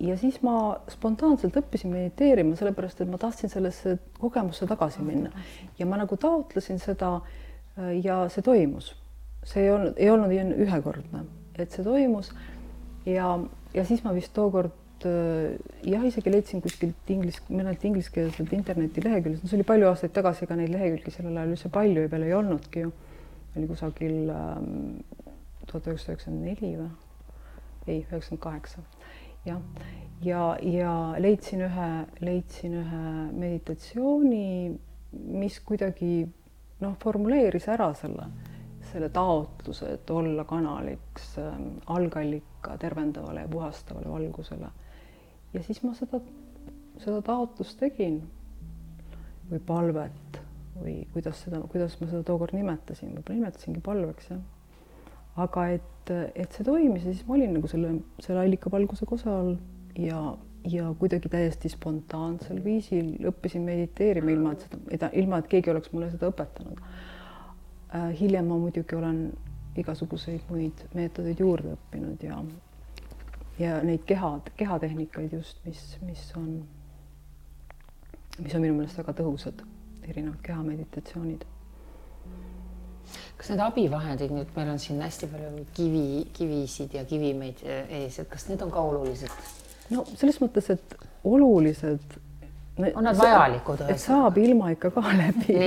[0.00, 0.56] ja siis ma
[0.92, 5.32] spontaanselt õppisin mediteerima, sellepärast et ma tahtsin sellesse kogemusse tagasi minna
[5.78, 7.18] ja ma nagu taotlesin seda
[8.02, 8.94] ja see toimus.
[9.44, 11.24] see ei olnud, ei olnud ühekordne,
[11.56, 12.32] et see toimus
[13.08, 13.38] ja,
[13.74, 14.74] ja siis ma vist tookord
[15.06, 15.56] Äh,
[15.88, 20.72] jah, isegi leidsin kuskilt inglis, mõnelt ingliskeelselt internetileheküljelt, see oli palju aastaid tagasi, ega neid
[20.74, 22.90] lehekülgi sellel ajal üldse palju veel ei olnudki ju.
[23.56, 24.66] oli kusagil ähm,
[25.64, 26.90] tuhat üheksasada üheksakümmend neli või?
[27.86, 28.84] ei, üheksakümmend kaheksa.
[29.46, 29.62] jah,
[30.20, 30.92] ja, ja, ja
[31.24, 31.88] leidsin ühe,
[32.20, 34.76] leidsin ühe meditatsiooni,
[35.40, 36.26] mis kuidagi
[36.84, 38.28] noh, formuleeris ära selle
[38.90, 41.58] selle taotluse, et olla kanaliks äh,
[41.94, 44.70] algallika tervendavale ja puhastavale valgusele
[45.54, 46.20] ja siis ma seda,
[47.02, 48.20] seda taotlust tegin
[49.50, 50.40] või palvet
[50.80, 54.40] või kuidas seda, kuidas ma seda tookord nimetasin, võib-olla nimetasingi palveks jah.
[55.40, 59.52] aga et, et see toimis ja siis ma olin nagu selle, selle allikavalguse kosa all
[59.98, 60.22] ja,
[60.68, 66.10] ja kuidagi täiesti spontaansel viisil õppisin mediteerima, ilma et seda, ilma et keegi oleks mulle
[66.14, 68.10] seda õpetanud äh,.
[68.20, 69.24] hiljem ma muidugi olen
[69.80, 72.40] igasuguseid muid meetodeid juurde õppinud ja
[73.60, 76.62] ja neid kehad, kehatehnikaid just, mis, mis on,
[78.38, 79.64] mis on minu meelest väga tõhusad,
[80.08, 81.44] erinevad kehameditatsioonid.
[83.40, 88.28] kas need abivahendid nüüd, meil on siin hästi palju kivi, kivisid ja kivimeid ees, et
[88.28, 89.52] kas need on ka olulised?
[89.90, 92.18] no selles mõttes, et olulised
[92.94, 93.84] on nad vajalikud?
[93.88, 95.58] et saab ilma ikka ka läbi,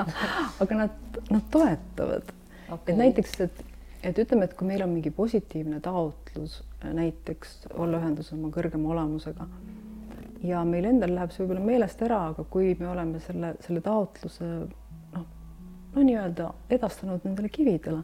[0.64, 2.32] aga nad, nad toetavad
[2.68, 2.92] okay..
[2.92, 3.64] et näiteks, et,
[4.02, 9.46] et ütleme, et kui meil on mingi positiivne taotlus näiteks olla ühenduses oma kõrgema olemusega.
[10.42, 14.46] ja meil endal läheb see võib-olla meelest ära, aga kui me oleme selle, selle taotluse
[15.12, 15.26] noh,
[15.94, 18.00] no nii-öelda edastanud nendele kividele,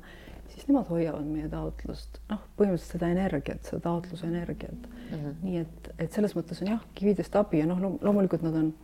[0.52, 5.14] siis nemad hoiavad meie taotlust, noh, põhimõtteliselt seda energiat, seda taotluse energiat mm.
[5.14, 5.38] -hmm.
[5.46, 8.74] nii et, et selles mõttes on jah, kividest abi ja noh, loomulikult nad on,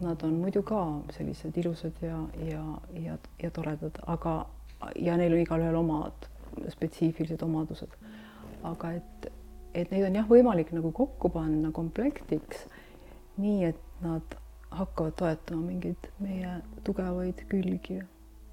[0.00, 0.82] nad on muidu ka
[1.14, 2.18] sellised ilusad ja,
[2.50, 2.64] ja,
[2.98, 4.40] ja, ja toredad, aga
[4.96, 6.31] ja neil on igalühel omad
[6.72, 7.96] spetsiifilised omadused.
[8.68, 9.28] Aga et,
[9.74, 12.66] et neid on jah, võimalik nagu kokku panna komplektiks,
[13.42, 14.36] nii et nad
[14.72, 18.00] hakkavad toetama mingeid meie tugevaid külgi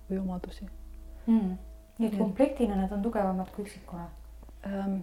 [0.09, 0.67] või omadusi.
[1.29, 1.55] Mm..
[1.99, 4.09] nii et komplektina nad on tugevamad kui üksikuna?
[4.67, 5.01] Ähm,?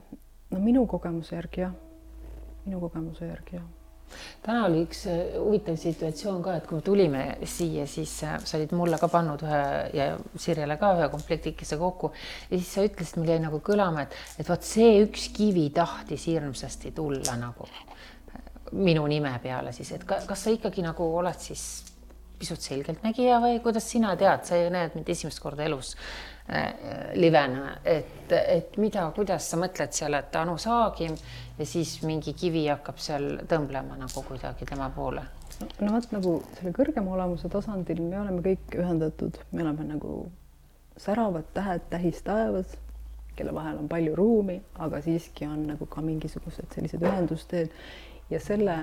[0.51, 1.75] no minu kogemuse järgi jah,
[2.67, 3.67] minu kogemuse järgi jah
[4.45, 8.59] täna oli üks äh, huvitav situatsioon ka, et kui me tulime siia, siis äh, sa
[8.59, 9.63] olid mulle ka pannud ühe
[9.97, 12.13] ja Sirjele ka ühe komplektikese kokku.
[12.51, 16.29] Ja siis sa ütlesid, mul jäi nagu kõlama, et, et vot see üks kivi tahtis
[16.31, 17.69] hirmsasti tulla nagu
[18.73, 21.63] minu nime peale siis, et ka, kas sa ikkagi nagu oled siis
[22.37, 25.95] pisut selgeltnägija või kuidas sina tead, sa ju näed mind esimest korda elus.
[25.95, 26.36] äh,
[27.19, 31.17] livena, et, et mida, kuidas sa mõtled seal, et Anu Saagim
[31.59, 35.25] ja siis mingi kivi hakkab seal tõmblema nagu kuidagi tema poole?
[35.81, 40.17] no vot nagu selle kõrgema olemuse tasandil me oleme kõik ühendatud, me oleme nagu
[41.01, 42.77] säravad tähed tähis taevas,
[43.37, 47.73] kelle vahel on palju ruumi, aga siiski on nagu ka mingisugused sellised ühendusteed
[48.31, 48.79] ja selle,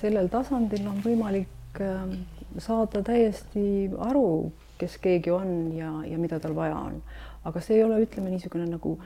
[0.00, 2.20] sellel tasandil on võimalik ähm,
[2.58, 7.00] saada täiesti aru, kes keegi on ja, ja mida tal vaja on.
[7.44, 8.96] aga see ei ole, ütleme niisugune nagu,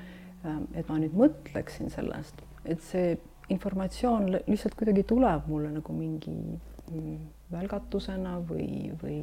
[0.44, 3.14] ähm, et ma nüüd mõtleksin sellest, et see
[3.52, 7.18] informatsioon lihtsalt kuidagi tuleb mulle nagu mingi mm,
[7.52, 9.18] välgatusena või, või,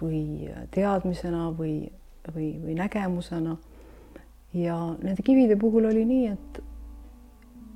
[0.00, 0.22] või
[0.74, 1.76] teadmisena või,
[2.32, 3.58] või, või nägemusena.
[4.56, 6.62] ja nende kivide puhul oli nii, et,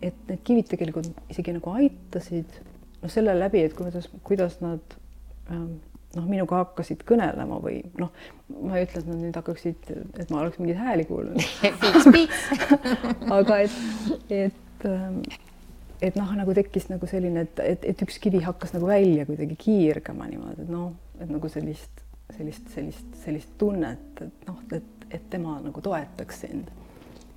[0.09, 2.59] et need kivid tegelikult isegi nagu aitasid
[3.03, 4.99] noh, selle läbi, et kuidas, kuidas nad
[5.51, 5.81] Ähm,
[6.17, 8.11] noh, minuga hakkasid kõnelema või noh,
[8.65, 11.39] ma ei ütle, et nad nüüd hakkaksid, et ma oleks mingeid hääli kuulnud.
[13.37, 13.77] Aga et,
[14.35, 15.21] et, ähm,
[16.03, 19.59] et noh, nagu tekkis nagu selline, et, et, et üks kivi hakkas nagu välja kuidagi
[19.61, 22.03] kiirgama niimoodi, et noh, et nagu sellist,
[22.37, 26.73] sellist, sellist, sellist tunnet, et noh, et, et tema nagu toetaks sind.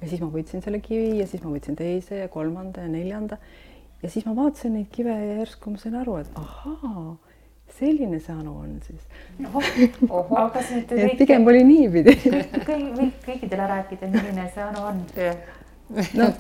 [0.01, 3.37] ja siis ma võtsin selle kivi ja siis ma võtsin teise ja kolmanda ja neljanda.
[4.03, 7.13] Ja siis ma vaatasin neid kive ja järsku ma sain aru, et ahaa
[7.79, 9.03] selline see Anu on siis.
[9.41, 11.17] aga kas nüüd võite.
[11.23, 12.15] pigem oli niipidi.
[12.69, 15.03] kõik, kõikidele rääkida, milline see Anu on
[15.93, 16.33] noh,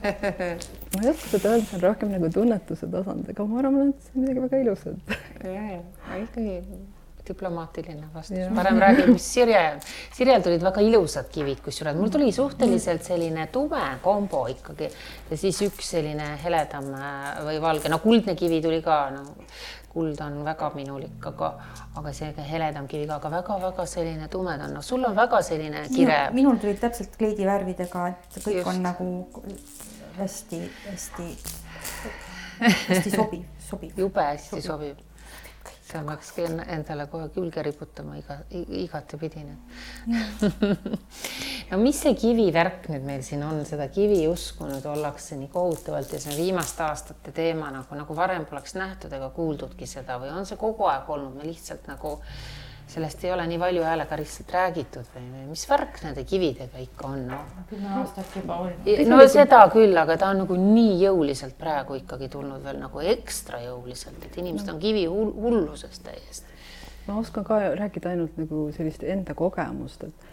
[0.93, 4.07] ma ei oska seda öelda, see on rohkem nagu tunnetuse tasand, aga ma arvan, et
[4.07, 5.15] see on midagi väga ilusat.
[5.43, 6.59] ja, ja ikkagi
[7.27, 9.61] diplomaatiline vastus, parem räägi, mis Sirje,
[10.15, 14.89] Sirjel tulid väga ilusad kivid, kusjuures mul tuli suhteliselt selline tume kombo ikkagi
[15.29, 19.23] ja siis üks selline heledam äh, või valge, no kuldne kivi tuli ka, no
[19.93, 21.51] kuld on väga minulik, aga,
[21.95, 26.19] aga see heledam kivi ka, aga väga-väga selline tumedam, no sul on väga selline kire.
[26.33, 28.67] minul tulid täpselt kleidivärvidega, et kõik Just.
[28.73, 29.09] on nagu
[30.17, 31.29] hästi-hästi,
[32.89, 33.97] hästi sobiv, sobiv.
[33.97, 35.12] jube hästi sobiv, sobiv
[35.93, 38.39] see peakski endale kohe külge riputama iga,
[38.83, 39.43] igatepidi.
[41.69, 46.21] no mis see kivivärk nüüd meil siin on, seda kiviusku nüüd ollakse nii kohutavalt ja
[46.23, 50.49] see on viimaste aastate teema nagu, nagu varem poleks nähtud ega kuuldudki seda või on
[50.49, 52.17] see kogu aeg olnud, me lihtsalt nagu
[52.93, 57.23] sellest ei ole nii valju häälega lihtsalt räägitud või, mis värk nende kividega ikka on
[57.31, 57.39] no??
[57.69, 58.73] kümme aastat juba on.
[59.09, 63.61] no seda küll, aga ta on nagu nii jõuliselt praegu ikkagi tulnud veel nagu ekstra
[63.63, 64.75] jõuliselt, et inimesed no.
[64.75, 66.59] on kivi hulluses täiesti.
[67.07, 70.27] ma oskan ka rääkida ainult nagu sellist enda kogemust, et,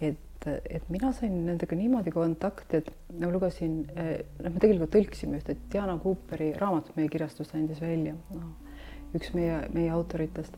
[0.00, 0.48] et,
[0.78, 5.58] et mina sain nendega niimoodi kontakti, et ma lugesin, eh, noh, me tegelikult tõlkisime ühte
[5.72, 8.80] Diana Cooperi raamatut, meie kirjastus andis välja, noh,
[9.16, 10.56] üks meie, meie autoritest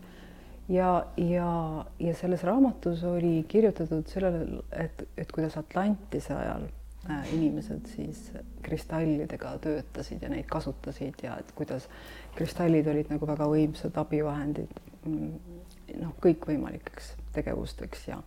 [0.69, 6.69] ja, ja, ja selles raamatus oli kirjutatud sellele, et, et kuidas Atlantise ajal
[7.11, 8.31] äh, inimesed siis
[8.63, 11.89] kristallidega töötasid ja neid kasutasid ja et kuidas
[12.37, 15.61] kristallid olid nagu väga võimsad abivahendid mm,
[16.03, 18.23] noh, kõikvõimalikeks tegevusteks ja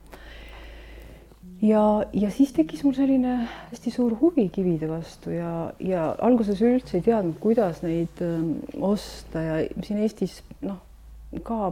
[1.62, 1.82] ja,
[2.14, 3.36] ja siis tekkis mul selline
[3.70, 9.44] hästi suur huvi kivide vastu ja, ja alguses üldse ei teadnud, kuidas neid ähm, osta
[9.46, 10.82] ja siin Eestis noh,
[11.40, 11.72] ka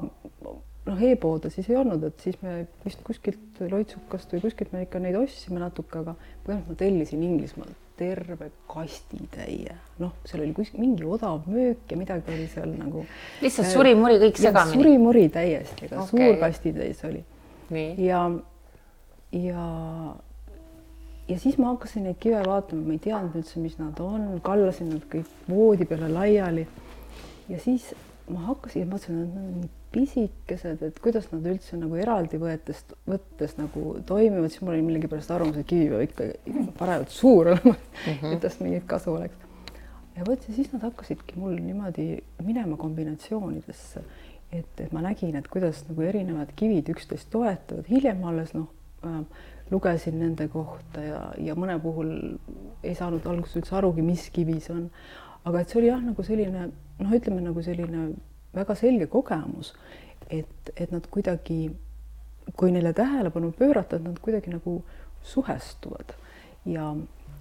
[0.89, 5.01] noh e-poode siis ei olnud, et siis me vist kuskilt Loitsukast või kuskilt me ikka
[5.03, 11.03] neid ostsime natuke, aga põhimõtteliselt ma tellisin Inglismaalt terve kastitäie, noh, seal oli kuskil mingi
[11.03, 13.03] odav müük ja midagi oli seal nagu.
[13.43, 14.79] lihtsalt äh, suri-muri kõik segamini?
[14.79, 16.13] suri-muri täiesti, aga okay.
[16.13, 17.25] suur kastitäis oli.
[17.99, 18.21] ja,
[19.35, 19.65] ja,
[21.27, 24.93] ja siis ma hakkasin neid kive vaatama, ma ei teadnud üldse, mis nad on, kallasin
[24.95, 26.67] nad kõik voodi peale laiali.
[27.51, 27.91] ja siis
[28.29, 32.83] ma hakkasin, mõtlesin, et nad on nii pisikesed, et kuidas nad üldse nagu eraldi võetes,
[33.09, 37.73] võttes nagu toimivad, siis mul oli millegipärast arvamus, et kivi peab ikka parajalt suur olema
[37.73, 38.33] mm, -hmm.
[38.33, 39.35] et tast mingit kasu oleks.
[40.15, 44.03] ja vot siis nad hakkasidki mul niimoodi minema kombinatsioonidesse,
[44.51, 48.69] et, et ma nägin, et kuidas nagu erinevad kivid üksteist toetavad, hiljem alles noh
[49.05, 49.23] äh,,
[49.71, 52.13] lugesin nende kohta ja, ja mõne puhul
[52.83, 54.87] ei saanud alguses üldse arugi, mis kivi see on.
[55.45, 56.69] Aga et see oli jah, nagu selline
[56.99, 58.09] noh, ütleme nagu selline
[58.55, 59.73] väga selge kogemus,
[60.29, 61.69] et, et nad kuidagi,
[62.57, 64.79] kui neile tähelepanu pöörata, et nad kuidagi nagu
[65.21, 66.15] suhestuvad
[66.65, 66.95] ja,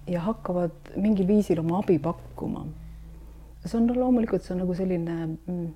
[0.07, 2.65] ja hakkavad mingil viisil oma abi pakkuma.
[3.65, 5.67] see on loomulikult, see on nagu selline mm,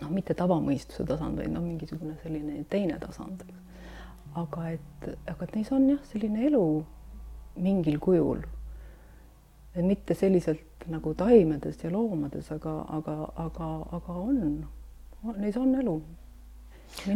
[0.00, 3.44] noh, mitte tavamõistuse tasand, vaid noh, mingisugune selline teine tasand.
[4.38, 6.64] aga et, aga et neis on jah, selline elu
[7.58, 8.44] mingil kujul.
[9.74, 13.68] Mitte selliselt nagu taimedes ja loomades, aga, aga, aga,
[13.98, 14.40] aga on,
[15.36, 16.00] neis on elu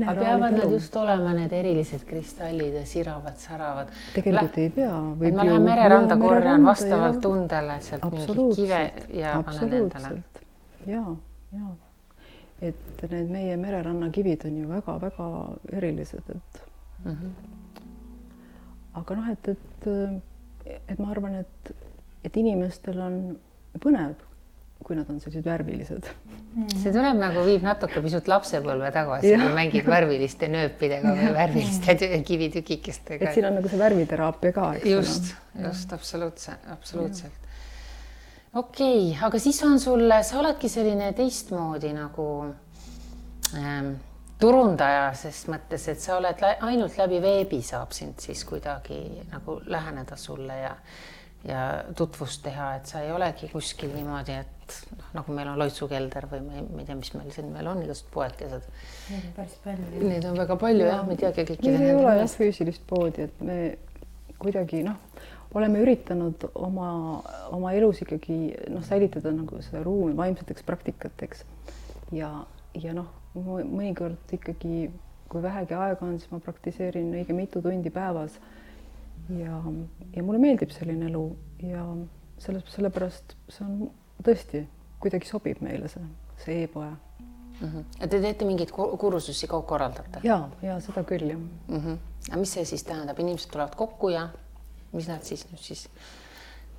[0.07, 3.89] aga peavad nad just olema need erilised kristallid ja siravad, säravad.
[4.15, 5.01] tegelikult Lä ei pea.
[5.35, 7.21] ma lähen mereranda korjan vastavalt ja...
[7.21, 10.23] tundele sealt mingi kive ja panen endale.
[10.87, 11.03] ja,
[11.53, 11.73] ja
[12.63, 15.29] et need meie mereranna kivid on ju väga-väga
[15.73, 16.63] erilised, et
[17.05, 17.11] mm.
[17.11, 17.31] -hmm.
[19.01, 19.89] aga noh, et, et,
[20.89, 21.75] et ma arvan, et,
[22.25, 23.19] et inimestel on
[23.83, 24.15] põnev
[24.85, 26.67] kui nad on sellised värvilised mm..
[26.77, 31.97] see tuleb nagu viib natuke pisut lapsepõlve tagasi, kui mängid värviliste nööpidega või värviliste
[32.29, 33.29] kivitükikestega.
[33.31, 34.99] et siin on nagu see värviteraapia ka, eks ole.
[34.99, 37.49] just, just absoluutselt, absoluutselt.
[38.53, 42.29] okei okay,, aga siis on sul, sa oledki selline teistmoodi nagu
[43.57, 43.95] ähm,
[44.41, 49.01] turundaja, ses mõttes, et sa oled ainult läbi veebi saab sind siis kuidagi
[49.33, 50.75] nagu läheneda sulle ja
[51.49, 51.63] ja
[51.97, 56.41] tutvust teha, et sa ei olegi kuskil niimoodi, et noh, nagu meil on loitsukelder või
[56.47, 58.69] ma ei, ma ei tea, mis meil siin veel on, igasugused poekesed.
[59.11, 60.05] Neid on päris palju.
[60.09, 61.75] Neid on väga palju jah ja,, me ei teagi kõikide.
[61.75, 63.59] meil ei ole jah füüsilist poodi, et me
[64.41, 64.97] kuidagi noh,
[65.55, 66.89] oleme üritanud oma,
[67.55, 68.39] oma elus ikkagi
[68.73, 71.45] noh, säilitada nagu seda ruumi vaimseteks praktikateks
[72.17, 72.31] ja,
[72.81, 74.89] ja noh, mõnikord ikkagi,
[75.31, 78.41] kui vähegi aega on, siis ma praktiseerin õige mitu tundi päevas
[79.29, 79.63] ja,
[80.17, 81.25] ja mulle meeldib selline elu
[81.63, 81.85] ja
[82.39, 83.91] selles, sellepärast see on
[84.25, 84.65] tõesti
[85.03, 86.05] kuidagi sobib meile see,
[86.45, 86.97] see e-poe mm.
[87.61, 87.85] -hmm.
[88.01, 90.21] ja te teete mingeid kursusi ka korraldate?
[90.23, 91.81] ja, ja seda küll jah mm.
[91.81, 91.97] -hmm.
[92.31, 94.29] aga mis see siis tähendab, inimesed tulevad kokku ja
[94.93, 95.89] mis nad siis nüüd siis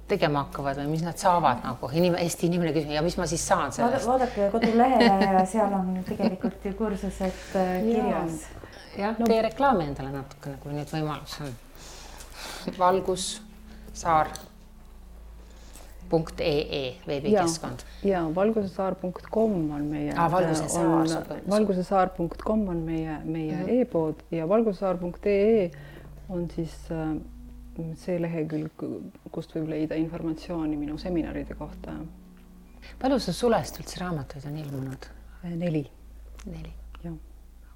[0.07, 3.47] tegema hakkavad või mis nad saavad nagu inim-, Eesti inimene küsib ja mis ma siis
[3.47, 4.07] saan sellest?
[4.07, 8.47] vaadake kodulehele ja seal on tegelikult ju kursused äh, kirjas.
[8.97, 11.55] jah no., tee reklaami endale natukene, kui nüüd võimalus on
[12.79, 14.29] valgussaar
[16.09, 17.79] punkt ee veebikeskkond.
[18.03, 20.31] ja, valgusesaar.com on meie ah,.
[21.49, 23.81] valgusesaar.com on meie, meie mm -hmm.
[23.81, 25.71] e-pood ja valgusesaar.ee
[26.29, 27.15] on siis äh,
[27.95, 28.85] see lehekülg,
[29.31, 31.91] kust võib leida informatsiooni minu seminaride kohta.
[33.01, 35.05] palju sul sulest üldse raamatuid on ilmunud?
[35.43, 35.89] neli.
[36.45, 36.73] neli?
[37.03, 37.13] jah.
[37.13, 37.19] okei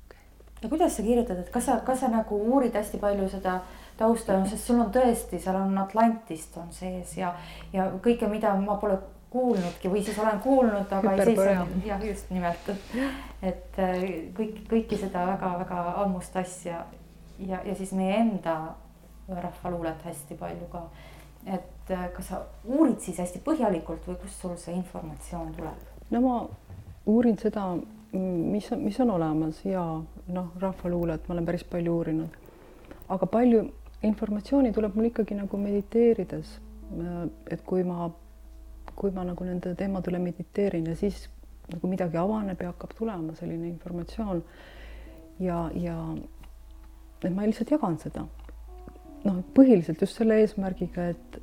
[0.05, 0.23] okay..
[0.63, 3.61] no kuidas sa kirjutad, et kas sa, kas sa nagu uurid hästi palju seda äh,
[3.99, 7.33] tausta on, sest sul on tõesti, seal on Atlantist on sees ja,
[7.73, 12.31] ja kõike, mida ma pole kuulnudki või siis olen kuulnud, aga ei seisnud, jah, just
[12.33, 12.71] nimelt,
[13.45, 14.05] et äh,
[14.37, 16.83] kõik, kõike seda väga-väga ammust asja
[17.39, 18.55] ja, ja siis meie enda
[19.29, 20.87] rahvaluulet hästi palju ka.
[21.45, 25.85] et äh, kas sa uurid siis hästi põhjalikult või kust sul see informatsioon tuleb?
[26.09, 26.35] no ma
[27.05, 27.69] uurin seda,
[28.11, 29.83] mis, mis on olemas ja
[30.27, 32.37] noh, rahvaluulet ma olen päris palju uurinud,
[33.09, 33.67] aga palju
[34.07, 36.59] informatsiooni tuleb mul ikkagi nagu mediteerides.
[37.51, 38.09] et kui ma,
[38.95, 41.27] kui ma nagu nende teemade üle mediteerin ja siis
[41.69, 44.41] nagu midagi avaneb ja hakkab tulema selline informatsioon
[45.39, 45.97] ja, ja
[47.21, 48.25] et ma lihtsalt jagan seda.
[49.27, 51.39] noh, põhiliselt just selle eesmärgiga, et,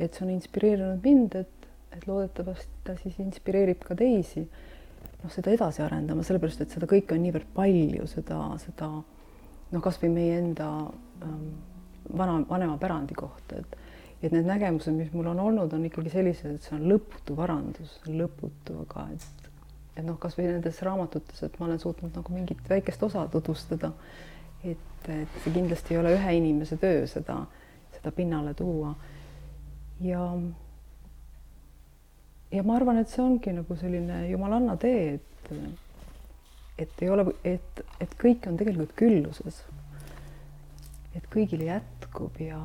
[0.00, 5.52] et see on inspireerinud mind, et, et loodetavasti ta siis inspireerib ka teisi noh, seda
[5.52, 10.70] edasi arendama, sellepärast et seda kõike on niivõrd palju, seda, seda noh, kasvõi meie enda
[11.22, 11.52] ähm,
[12.18, 13.78] vana, vanema pärandi kohta, et
[14.22, 17.96] et need nägemused, mis mul on olnud, on ikkagi sellised, et see on lõputu varandus,
[18.06, 19.48] lõputu, aga et
[19.96, 23.92] et noh, kasvõi nendes raamatutes, et ma olen suutnud nagu mingit väikest osa tutvustada.
[24.64, 27.40] et, et see kindlasti ei ole ühe inimese töö seda,
[27.96, 28.94] seda pinnale tuua.
[30.00, 30.22] ja
[32.52, 35.52] ja ma arvan, et see ongi nagu selline jumalanna tee, et
[36.78, 39.64] et ei ole, et, et kõik on tegelikult külluses
[41.16, 42.60] et kõigile jätkub ja,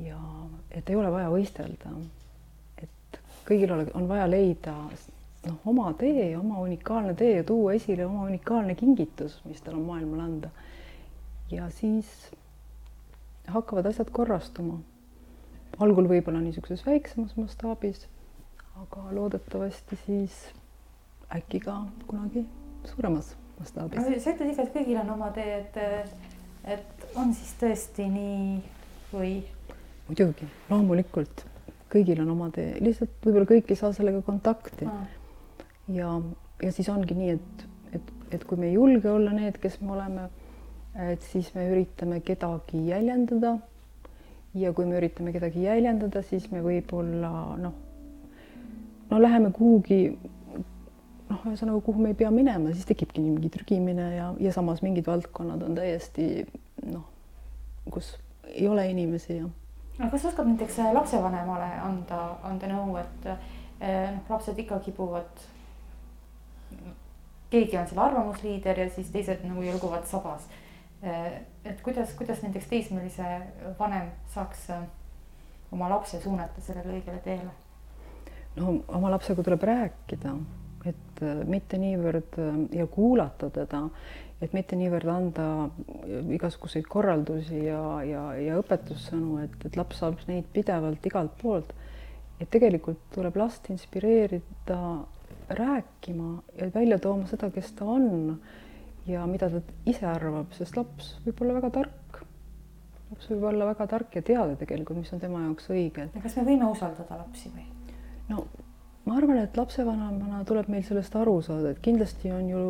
[0.00, 0.20] ja
[0.70, 1.94] et ei ole vaja võistelda.
[2.82, 4.74] et kõigil ole, on vaja leida
[5.46, 9.88] noh, oma tee, oma unikaalne tee ja tuua esile oma unikaalne kingitus, mis tal on
[9.88, 10.50] maailmale anda.
[11.50, 12.30] ja siis
[13.50, 14.80] hakkavad asjad korrastuma.
[15.78, 18.06] algul võib-olla niisuguses väiksemas mastaabis,
[18.82, 20.40] aga loodetavasti siis
[21.34, 22.44] äkki ka kunagi
[22.84, 24.24] suuremas mastaabis.
[24.24, 26.29] sa ütled ikka, et kõigil on oma tee, et
[26.64, 28.60] et on siis tõesti nii
[29.12, 29.32] või?
[30.08, 31.46] muidugi, loomulikult
[31.90, 35.02] kõigil on oma tee, lihtsalt võib-olla kõik ei saa sellega kontakti ah..
[35.90, 36.12] ja,
[36.62, 37.64] ja siis ongi nii, et,
[37.98, 40.28] et, et kui me ei julge olla need, kes me oleme,
[41.10, 43.56] et siis me üritame kedagi jäljendada.
[44.54, 47.74] ja kui me üritame kedagi jäljendada, siis me võib-olla noh,
[49.10, 50.02] no läheme kuhugi
[51.30, 55.06] noh, ühesõnaga, kuhu me ei pea minema, siis tekibki mingi trügimine ja, ja samas mingid
[55.06, 56.26] valdkonnad on täiesti
[56.86, 57.06] noh,
[57.90, 58.16] kus
[58.50, 59.46] ei ole inimesi ja.
[59.98, 65.48] no kas oskad näiteks lapsevanemale anda, anda nõu, et eh, noh, lapsed ikka kipuvad
[67.50, 70.46] keegi on seal arvamusliider ja siis teised nagu jõlguvad sabas.
[71.02, 73.26] et kuidas, kuidas näiteks teismelise
[73.78, 74.82] vanem saaks äh,
[75.72, 77.50] oma lapse suunata sellele õigele teele?
[78.56, 80.34] no oma lapsega tuleb rääkida,
[80.88, 83.84] et äh, mitte niivõrd äh, ja kuulata teda,
[84.40, 85.46] et mitte niivõrd anda
[86.32, 91.74] igasuguseid korraldusi ja, ja, ja õpetussõnu, et, et laps saab neid pidevalt igalt poolt.
[92.40, 94.80] et tegelikult tuleb last inspireerida
[95.50, 98.38] rääkima ja välja tooma seda, kes ta on
[99.06, 102.22] ja mida ta ise arvab, sest laps võib olla väga tark.
[103.10, 106.08] laps võib olla väga tark ja teada tegelikult, mis on tema jaoks õige.
[106.22, 107.66] kas me võime usaldada lapsi või?
[108.30, 108.46] no
[109.10, 112.64] ma arvan, et lapsevanemana tuleb meil sellest aru saada, et kindlasti on ju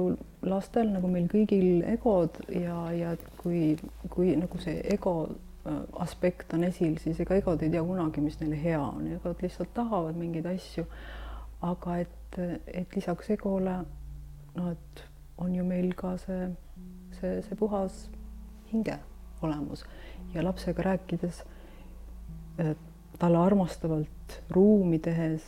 [0.49, 3.75] lastel nagu meil kõigil egod ja, ja kui,
[4.09, 8.41] kui nagu see ego äh, aspekt on esil, siis ega egod ei tea kunagi, mis
[8.41, 10.87] neile hea on, egod lihtsalt tahavad mingeid asju.
[11.61, 13.75] aga et et, lisaks egole
[14.71, 15.05] et
[15.39, 16.51] on ju meil ka see,
[17.19, 18.05] see, see puhas
[18.71, 18.99] hinge
[19.43, 19.85] olemus
[20.35, 21.43] ja lapsega rääkides
[23.21, 25.43] talle armastavalt ruumi tehes,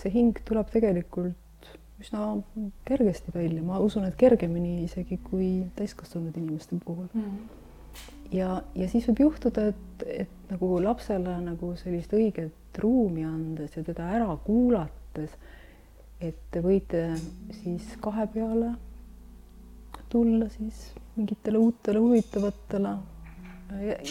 [0.00, 1.70] see hing tuleb tegelikult
[2.00, 2.36] üsna
[2.84, 7.36] kergesti välja, ma usun, et kergemini isegi kui täiskasvanud inimeste puhul mm.
[8.36, 13.84] ja, ja siis võib juhtuda, et, et nagu lapsele nagu sellist õiget ruumi andes ja
[13.86, 15.32] teda ära kuulates
[16.20, 17.02] et te võite
[17.60, 18.72] siis kahe peale
[20.12, 22.94] tulla siis mingitele uutele huvitavatele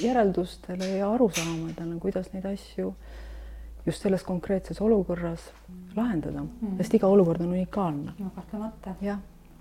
[0.01, 2.91] järeldustele ja arusaamadele, kuidas neid asju
[3.85, 5.51] just selles konkreetses olukorras
[5.95, 8.13] lahendada mm., sest iga olukord on unikaalne.
[8.19, 8.95] no kahtlemata.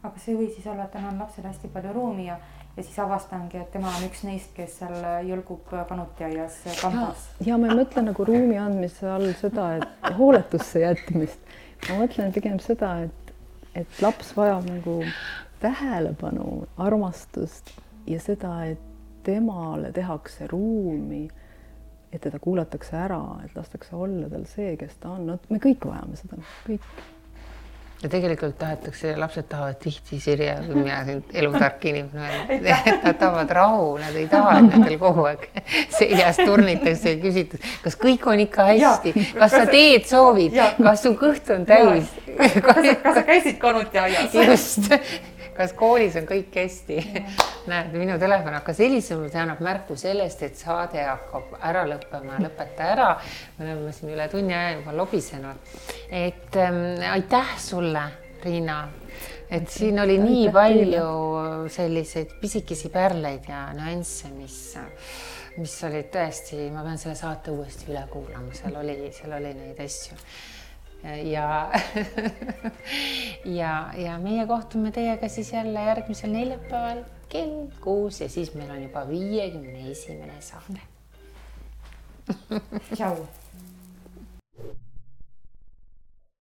[0.03, 2.39] aga see või siis olla, et annan lapsele hästi palju ruumi ja,
[2.77, 4.97] ja siis avastangi, et tema on üks neist, kes seal
[5.29, 7.29] jõlgub kanutiaias kambas.
[7.47, 11.55] ja ma ei mõtle nagu ruumi andmise all seda, et hooletusse jätmist
[11.89, 13.33] ma mõtlen pigem seda, et,
[13.77, 14.99] et laps vajab nagu
[15.63, 17.73] tähelepanu, armastust
[18.09, 18.81] ja seda, et
[19.25, 21.27] temale tehakse ruumi,
[22.15, 25.89] et teda kuulatakse ära, et lastakse olla tal see, kes ta on, no me kõik
[25.91, 26.39] vajame seda,
[26.69, 26.87] kõik.
[28.05, 33.87] Ja tegelikult tahetakse, lapsed tahavad tihti Sirje, mina siin elutark inimene, et nad tahavad rahu,
[34.03, 35.47] nad ei taha, et nendel kogu aeg
[35.99, 41.15] seljas turnitakse ja küsitakse, kas kõik on ikka hästi, kas sa teed soovid, kas su
[41.19, 42.13] kõht on täis.
[42.35, 44.35] kas, sa käisid kanutiaias?
[44.35, 44.93] just
[45.57, 46.99] kas koolis on kõik hästi?
[47.71, 52.91] näed, minu telefon hakkas helisema, see annab märku sellest, et saade hakkab ära lõppema, lõpeta
[52.97, 53.13] ära.
[53.59, 55.73] me oleme siin üle tunni aja juba lobisenud.
[56.11, 58.05] et ähm, aitäh sulle,
[58.45, 58.83] Riina
[59.55, 64.59] et siin oli nii palju selliseid pisikesi pärleid ja nüansse, mis,
[65.61, 69.81] mis olid tõesti, ma pean selle saate uuesti üle kuulama, seal oli, seal oli neid
[69.85, 70.19] asju
[71.05, 71.71] ja
[73.61, 78.83] ja, ja meie kohtume teiega siis jälle järgmisel neljapäeval kell kuus ja siis meil on
[78.83, 80.81] juba viiekümne esimene saade.
[82.95, 83.27] tšau